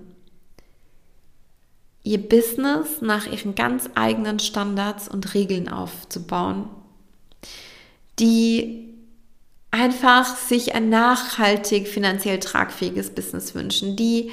ihr 2.02 2.18
Business 2.18 3.00
nach 3.00 3.26
ihren 3.26 3.54
ganz 3.54 3.88
eigenen 3.94 4.38
Standards 4.38 5.08
und 5.08 5.34
Regeln 5.34 5.68
aufzubauen, 5.68 6.68
die 8.18 8.94
einfach 9.70 10.36
sich 10.36 10.74
ein 10.74 10.88
nachhaltig 10.88 11.88
finanziell 11.88 12.38
tragfähiges 12.38 13.10
Business 13.10 13.54
wünschen, 13.54 13.96
die 13.96 14.30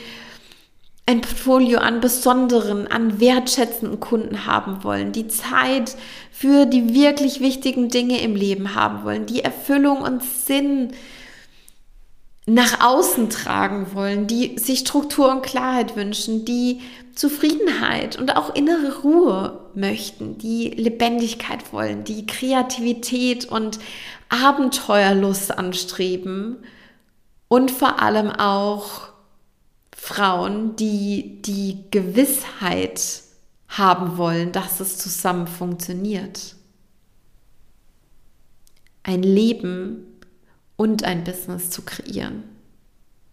ein 1.05 1.21
Portfolio 1.21 1.79
an 1.79 1.99
besonderen, 1.99 2.87
an 2.87 3.19
wertschätzenden 3.19 3.99
Kunden 3.99 4.45
haben 4.45 4.83
wollen, 4.83 5.11
die 5.11 5.27
Zeit 5.27 5.95
für 6.31 6.65
die 6.65 6.93
wirklich 6.93 7.41
wichtigen 7.41 7.89
Dinge 7.89 8.21
im 8.21 8.35
Leben 8.35 8.75
haben 8.75 9.03
wollen, 9.03 9.25
die 9.25 9.43
Erfüllung 9.43 10.01
und 10.01 10.23
Sinn 10.23 10.93
nach 12.45 12.83
außen 12.83 13.29
tragen 13.29 13.93
wollen, 13.93 14.27
die 14.27 14.57
sich 14.57 14.79
Struktur 14.79 15.31
und 15.31 15.43
Klarheit 15.43 15.95
wünschen, 15.95 16.43
die 16.43 16.81
Zufriedenheit 17.13 18.17
und 18.17 18.35
auch 18.35 18.55
innere 18.55 19.01
Ruhe 19.01 19.69
möchten, 19.75 20.37
die 20.37 20.69
Lebendigkeit 20.69 21.71
wollen, 21.71 22.03
die 22.03 22.25
Kreativität 22.25 23.45
und 23.45 23.79
Abenteuerlust 24.29 25.57
anstreben 25.57 26.57
und 27.47 27.69
vor 27.69 28.01
allem 28.01 28.31
auch 28.31 29.11
Frauen, 30.03 30.75
die 30.77 31.43
die 31.43 31.85
Gewissheit 31.91 33.21
haben 33.67 34.17
wollen, 34.17 34.51
dass 34.51 34.79
es 34.79 34.97
zusammen 34.97 35.45
funktioniert. 35.45 36.55
Ein 39.03 39.21
Leben 39.21 40.19
und 40.75 41.03
ein 41.03 41.23
Business 41.23 41.69
zu 41.69 41.83
kreieren. 41.83 42.43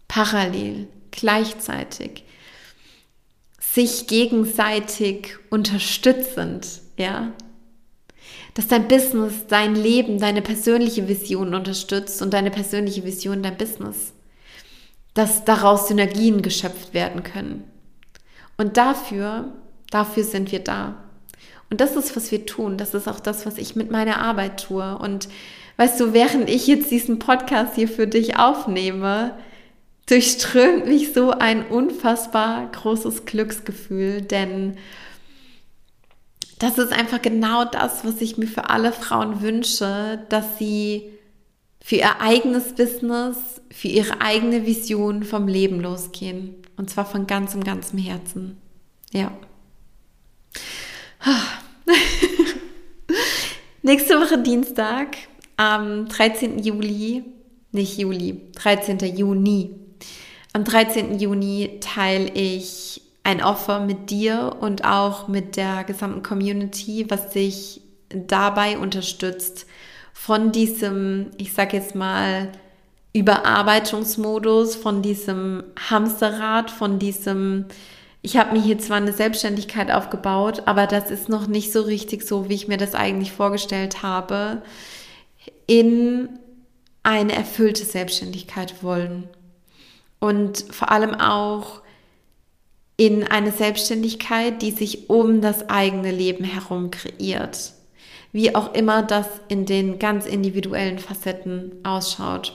Parallel, 0.09 0.89
gleichzeitig, 1.11 2.25
sich 3.59 4.07
gegenseitig 4.07 5.39
unterstützend, 5.49 6.83
ja. 6.99 7.33
Dass 8.53 8.69
dein 8.69 8.89
Business 8.89 9.47
dein 9.49 9.75
Leben, 9.75 10.19
deine 10.21 10.43
persönliche 10.43 11.09
Vision 11.09 11.55
unterstützt 11.55 12.21
und 12.21 12.35
deine 12.35 12.51
persönliche 12.51 13.05
Vision 13.05 13.43
dein 13.43 13.57
Business 13.57 14.13
dass 15.15 15.45
daraus 15.45 15.89
Synergien 15.89 16.43
geschöpft 16.43 16.95
werden 16.95 17.23
können. 17.23 17.65
Und 18.57 18.77
dafür, 18.77 19.53
dafür 19.91 20.25
sind 20.25 20.53
wir 20.53 20.61
da. 20.61 20.97
Und 21.71 21.81
das 21.81 21.97
ist, 21.97 22.17
was 22.17 22.31
wir 22.31 22.47
tun. 22.47 22.79
Das 22.79 22.95
ist 22.95 23.09
auch 23.09 23.21
das, 23.21 23.47
was 23.47 23.59
ich 23.59 23.77
mit 23.77 23.91
meiner 23.91 24.21
Arbeit 24.21 24.65
tue. 24.65 24.97
Und 24.99 25.29
weißt 25.77 26.01
du, 26.01 26.13
während 26.13 26.49
ich 26.49 26.67
jetzt 26.67 26.91
diesen 26.91 27.19
Podcast 27.19 27.75
hier 27.75 27.89
für 27.89 28.07
dich 28.07 28.39
aufnehme, 28.39 29.35
durchströmt 30.09 30.87
mich 30.87 31.13
so 31.13 31.31
ein 31.31 31.67
unfassbar 31.67 32.71
großes 32.73 33.27
Glücksgefühl, 33.27 34.23
denn 34.23 34.79
das 36.59 36.79
ist 36.79 36.93
einfach 36.93 37.23
genau 37.23 37.65
das, 37.65 38.05
was 38.05 38.21
ich 38.21 38.37
mir 38.37 38.49
für 38.49 38.71
alle 38.71 38.93
Frauen 38.93 39.43
wünsche, 39.43 40.25
dass 40.29 40.59
sie 40.59 41.13
für 41.81 41.97
ihr 41.97 42.21
eigenes 42.21 42.75
Business, 42.75 43.37
für 43.71 43.89
ihre 43.89 44.21
eigene 44.21 44.67
Vision 44.67 45.23
vom 45.23 45.49
Leben 45.49 45.81
losgehen. 45.81 46.55
Und 46.77 46.91
zwar 46.91 47.07
von 47.07 47.27
ganzem, 47.27 47.65
ganzem 47.65 47.99
Herzen. 47.99 48.59
Ja. 49.13 49.33
Nächste 53.83 54.21
Woche 54.21 54.39
Dienstag, 54.39 55.17
am 55.57 56.09
13. 56.09 56.59
Juli, 56.59 57.25
nicht 57.73 57.99
Juli, 57.99 58.43
13. 58.55 58.99
Juni. 59.17 59.71
Am 60.53 60.65
13. 60.65 61.19
Juni 61.19 61.79
teile 61.81 62.31
ich 62.33 63.03
ein 63.25 63.43
Offer 63.43 63.81
mit 63.81 64.11
dir 64.11 64.57
und 64.61 64.85
auch 64.85 65.29
mit 65.29 65.57
der 65.57 65.85
gesamten 65.85 66.23
Community, 66.23 67.07
was 67.09 67.31
dich 67.31 67.83
dabei 68.09 68.79
unterstützt, 68.79 69.67
von 70.21 70.51
diesem, 70.53 71.31
ich 71.39 71.53
sag 71.53 71.73
jetzt 71.73 71.95
mal, 71.95 72.51
Überarbeitungsmodus, 73.15 74.75
von 74.75 75.01
diesem 75.01 75.63
Hamsterrad, 75.89 76.71
von 76.71 76.99
diesem, 76.99 77.67
ich 78.21 78.37
habe 78.37 78.53
mir 78.53 78.63
hier 78.63 78.79
zwar 78.79 78.99
eine 78.99 79.13
Selbstständigkeit 79.13 79.91
aufgebaut, 79.91 80.65
aber 80.67 80.87
das 80.87 81.11
ist 81.11 81.31
noch 81.31 81.47
nicht 81.47 81.73
so 81.73 81.83
richtig 81.83 82.25
so, 82.25 82.49
wie 82.49 82.55
ich 82.55 82.69
mir 82.69 82.77
das 82.77 82.95
eigentlich 82.95 83.33
vorgestellt 83.33 84.03
habe, 84.03 84.61
in 85.67 86.29
eine 87.05 87.33
erfüllte 87.33 87.85
Selbstständigkeit 87.85 88.83
wollen. 88.83 89.29
Und 90.19 90.65
vor 90.73 90.91
allem 90.91 91.15
auch 91.15 91.81
in 92.97 93.23
eine 93.25 93.53
Selbstständigkeit, 93.53 94.61
die 94.61 94.73
sich 94.73 95.09
um 95.09 95.41
das 95.41 95.71
eigene 95.71 96.11
Leben 96.11 96.45
herum 96.45 96.91
kreiert. 96.91 97.78
Wie 98.39 98.55
auch 98.55 98.73
immer 98.73 99.03
das 99.03 99.27
in 99.49 99.67
den 99.67 99.99
ganz 99.99 100.25
individuellen 100.25 101.01
Facetten 101.01 101.73
ausschaut. 101.83 102.53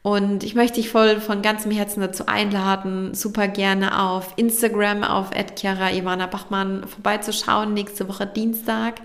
Und 0.00 0.42
ich 0.42 0.54
möchte 0.54 0.80
dich 0.80 0.88
voll 0.88 1.20
von 1.20 1.42
ganzem 1.42 1.70
Herzen 1.70 2.00
dazu 2.00 2.24
einladen, 2.24 3.12
super 3.12 3.46
gerne 3.46 4.00
auf 4.00 4.32
Instagram, 4.36 5.04
auf 5.04 5.28
Chiara 5.54 5.92
Ivana 5.92 6.28
Bachmann 6.28 6.88
vorbeizuschauen, 6.88 7.74
nächste 7.74 8.08
Woche 8.08 8.26
Dienstag. 8.26 9.02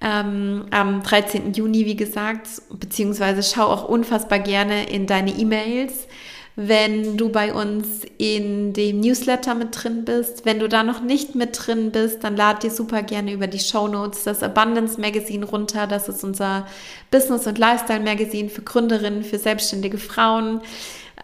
Ähm, 0.00 0.66
am 0.70 1.02
13. 1.02 1.54
Juni, 1.54 1.86
wie 1.86 1.96
gesagt, 1.96 2.46
beziehungsweise 2.70 3.42
schau 3.42 3.66
auch 3.66 3.88
unfassbar 3.88 4.38
gerne 4.38 4.88
in 4.90 5.08
deine 5.08 5.32
E-Mails 5.32 6.06
wenn 6.54 7.16
du 7.16 7.30
bei 7.30 7.54
uns 7.54 8.02
in 8.18 8.74
dem 8.74 9.00
Newsletter 9.00 9.54
mit 9.54 9.68
drin 9.72 10.04
bist. 10.04 10.44
Wenn 10.44 10.58
du 10.58 10.68
da 10.68 10.82
noch 10.82 11.00
nicht 11.00 11.34
mit 11.34 11.58
drin 11.66 11.90
bist, 11.90 12.22
dann 12.24 12.36
lad 12.36 12.62
dir 12.62 12.70
super 12.70 13.02
gerne 13.02 13.32
über 13.32 13.46
die 13.46 13.58
Show 13.58 13.88
Notes 13.88 14.24
das 14.24 14.42
Abundance 14.42 15.00
Magazine 15.00 15.46
runter. 15.46 15.86
Das 15.86 16.08
ist 16.08 16.22
unser 16.24 16.66
Business- 17.10 17.46
und 17.46 17.58
Lifestyle-Magazin 17.58 18.50
für 18.50 18.62
Gründerinnen, 18.62 19.24
für 19.24 19.38
selbstständige 19.38 19.98
Frauen. 19.98 20.60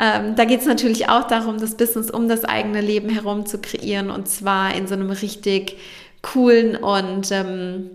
Ähm, 0.00 0.34
da 0.36 0.44
geht 0.44 0.60
es 0.60 0.66
natürlich 0.66 1.08
auch 1.08 1.26
darum, 1.26 1.58
das 1.58 1.74
Business 1.74 2.10
um 2.10 2.28
das 2.28 2.44
eigene 2.44 2.80
Leben 2.80 3.10
herum 3.10 3.44
zu 3.46 3.58
kreieren 3.58 4.10
und 4.10 4.28
zwar 4.28 4.74
in 4.74 4.86
so 4.86 4.94
einem 4.94 5.10
richtig 5.10 5.76
coolen 6.22 6.76
und 6.76 7.30
ähm, 7.32 7.90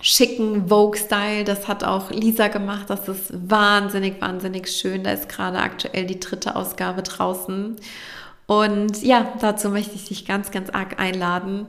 schicken 0.00 0.68
Vogue-Style. 0.68 1.44
Das 1.44 1.68
hat 1.68 1.84
auch 1.84 2.10
Lisa 2.10 2.48
gemacht. 2.48 2.88
Das 2.88 3.08
ist 3.08 3.32
wahnsinnig, 3.32 4.20
wahnsinnig 4.20 4.68
schön. 4.68 5.04
Da 5.04 5.12
ist 5.12 5.28
gerade 5.28 5.58
aktuell 5.58 6.06
die 6.06 6.20
dritte 6.20 6.56
Ausgabe 6.56 7.02
draußen. 7.02 7.76
Und 8.46 9.02
ja, 9.02 9.32
dazu 9.40 9.70
möchte 9.70 9.94
ich 9.94 10.06
dich 10.06 10.26
ganz, 10.26 10.50
ganz 10.50 10.70
arg 10.70 11.00
einladen. 11.00 11.66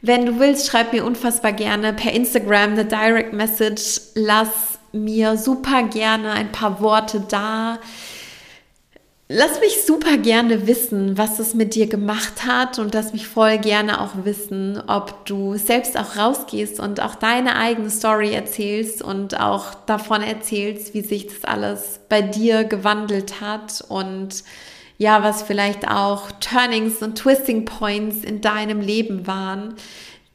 Wenn 0.00 0.26
du 0.26 0.38
willst, 0.38 0.68
schreib 0.68 0.92
mir 0.92 1.04
unfassbar 1.04 1.52
gerne 1.52 1.92
per 1.92 2.12
Instagram 2.12 2.72
eine 2.72 2.84
Direct 2.84 3.32
Message. 3.32 4.00
Lass 4.14 4.78
mir 4.92 5.36
super 5.36 5.84
gerne 5.84 6.32
ein 6.32 6.52
paar 6.52 6.80
Worte 6.80 7.24
da 7.28 7.78
Lass 9.34 9.60
mich 9.60 9.82
super 9.86 10.18
gerne 10.18 10.66
wissen, 10.66 11.16
was 11.16 11.38
es 11.38 11.54
mit 11.54 11.74
dir 11.74 11.86
gemacht 11.86 12.44
hat 12.46 12.78
und 12.78 12.92
lass 12.92 13.14
mich 13.14 13.26
voll 13.26 13.56
gerne 13.56 14.02
auch 14.02 14.10
wissen, 14.24 14.82
ob 14.88 15.24
du 15.24 15.56
selbst 15.56 15.96
auch 15.96 16.16
rausgehst 16.18 16.78
und 16.78 17.00
auch 17.00 17.14
deine 17.14 17.56
eigene 17.56 17.88
Story 17.88 18.34
erzählst 18.34 19.00
und 19.00 19.40
auch 19.40 19.72
davon 19.86 20.20
erzählst, 20.20 20.92
wie 20.92 21.00
sich 21.00 21.28
das 21.28 21.44
alles 21.44 22.00
bei 22.10 22.20
dir 22.20 22.64
gewandelt 22.64 23.40
hat 23.40 23.82
und 23.88 24.44
ja, 24.98 25.22
was 25.22 25.42
vielleicht 25.42 25.88
auch 25.88 26.30
Turnings 26.32 27.00
und 27.00 27.16
Twisting 27.16 27.64
Points 27.64 28.24
in 28.24 28.42
deinem 28.42 28.82
Leben 28.82 29.26
waren. 29.26 29.76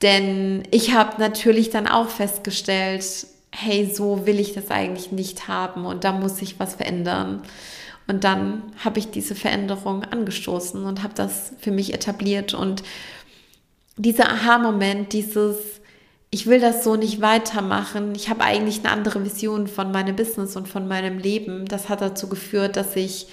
Denn 0.02 0.64
ich 0.72 0.96
habe 0.96 1.22
natürlich 1.22 1.70
dann 1.70 1.88
auch 1.88 2.10
festgestellt, 2.10 3.06
hey, 3.52 3.88
so 3.94 4.26
will 4.26 4.40
ich 4.40 4.54
das 4.54 4.72
eigentlich 4.72 5.12
nicht 5.12 5.48
haben 5.48 5.86
und 5.86 6.04
da 6.04 6.14
muss 6.14 6.38
sich 6.38 6.60
was 6.60 6.74
verändern. 6.74 7.44
Und 8.08 8.24
dann 8.24 8.64
habe 8.84 9.00
ich 9.00 9.12
diese 9.12 9.36
Veränderung 9.36 10.04
angestoßen 10.04 10.84
und 10.84 11.04
habe 11.04 11.14
das 11.14 11.54
für 11.60 11.72
mich 11.72 11.94
etabliert. 11.94 12.54
Und 12.54 12.84
dieser 13.98 14.30
Aha-Moment, 14.30 15.12
dieses, 15.12 15.58
ich 16.30 16.48
will 16.48 16.62
das 16.62 16.84
so 16.84 16.96
nicht 16.96 17.20
weitermachen, 17.22 18.16
ich 18.16 18.30
habe 18.30 18.44
eigentlich 18.44 18.80
eine 18.80 18.92
andere 18.92 19.26
Vision 19.26 19.68
von 19.68 19.92
meinem 19.92 20.16
Business 20.16 20.56
und 20.56 20.68
von 20.70 20.88
meinem 20.88 21.18
Leben, 21.18 21.66
das 21.66 21.90
hat 21.90 22.02
dazu 22.02 22.30
geführt, 22.30 22.78
dass 22.78 22.96
ich 22.96 23.28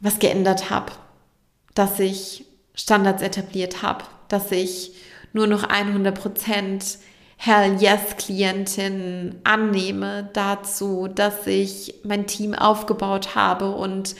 was 0.00 0.18
geändert 0.18 0.70
habe, 0.70 0.92
dass 1.74 2.00
ich 2.00 2.46
Standards 2.74 3.22
etabliert 3.22 3.82
habe, 3.82 4.04
dass 4.28 4.50
ich 4.50 4.92
nur 5.32 5.46
noch 5.46 5.64
100 5.64 6.18
Prozent 6.18 6.98
Hell 7.42 7.80
Yes 7.80 8.18
Klientin 8.18 9.40
annehme 9.44 10.28
dazu, 10.34 11.08
dass 11.08 11.46
ich 11.46 11.94
mein 12.04 12.26
Team 12.26 12.54
aufgebaut 12.54 13.34
habe 13.34 13.70
und 13.70 14.14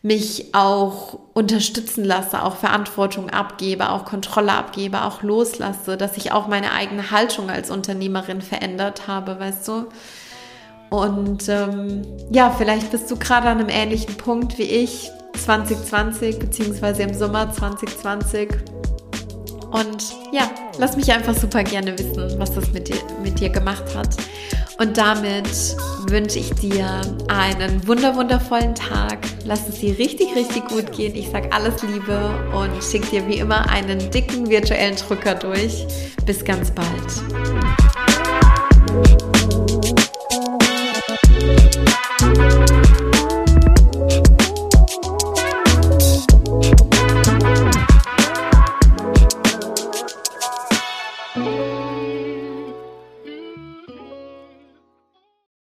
mich 0.00 0.54
auch 0.54 1.18
unterstützen 1.34 2.04
lasse, 2.04 2.42
auch 2.42 2.56
Verantwortung 2.56 3.28
abgebe, 3.28 3.90
auch 3.90 4.06
Kontrolle 4.06 4.52
abgebe, 4.52 5.02
auch 5.02 5.22
loslasse, 5.22 5.98
dass 5.98 6.16
ich 6.16 6.32
auch 6.32 6.48
meine 6.48 6.72
eigene 6.72 7.10
Haltung 7.10 7.50
als 7.50 7.70
Unternehmerin 7.70 8.40
verändert 8.40 9.08
habe, 9.08 9.38
weißt 9.38 9.68
du? 9.68 9.84
Und 10.88 11.46
ähm, 11.50 12.00
ja, 12.30 12.48
vielleicht 12.50 12.90
bist 12.90 13.10
du 13.10 13.18
gerade 13.18 13.46
an 13.50 13.58
einem 13.58 13.68
ähnlichen 13.68 14.16
Punkt 14.16 14.56
wie 14.56 14.62
ich, 14.62 15.10
2020 15.44 16.38
beziehungsweise 16.38 17.02
im 17.02 17.12
Sommer 17.12 17.52
2020 17.52 18.48
und 19.70 20.14
ja, 20.32 20.48
Lass 20.78 20.96
mich 20.96 21.12
einfach 21.12 21.34
super 21.34 21.62
gerne 21.62 21.96
wissen, 21.98 22.38
was 22.38 22.52
das 22.54 22.70
mit 22.72 22.88
dir, 22.88 22.96
mit 23.22 23.38
dir 23.38 23.48
gemacht 23.48 23.84
hat. 23.94 24.08
Und 24.78 24.96
damit 24.96 25.48
wünsche 26.08 26.40
ich 26.40 26.52
dir 26.54 27.00
einen 27.28 27.86
wunderwundervollen 27.86 28.74
Tag. 28.74 29.18
Lass 29.44 29.68
es 29.68 29.78
dir 29.78 29.96
richtig, 29.98 30.34
richtig 30.34 30.66
gut 30.68 30.90
gehen. 30.92 31.14
Ich 31.14 31.28
sag 31.30 31.54
alles 31.54 31.82
Liebe 31.82 32.30
und 32.52 32.82
schicke 32.82 33.06
dir 33.10 33.28
wie 33.28 33.38
immer 33.38 33.68
einen 33.70 34.10
dicken 34.10 34.50
virtuellen 34.50 34.96
Drücker 34.96 35.36
durch. 35.36 35.86
Bis 36.26 36.44
ganz 36.44 36.72
bald. 36.72 36.88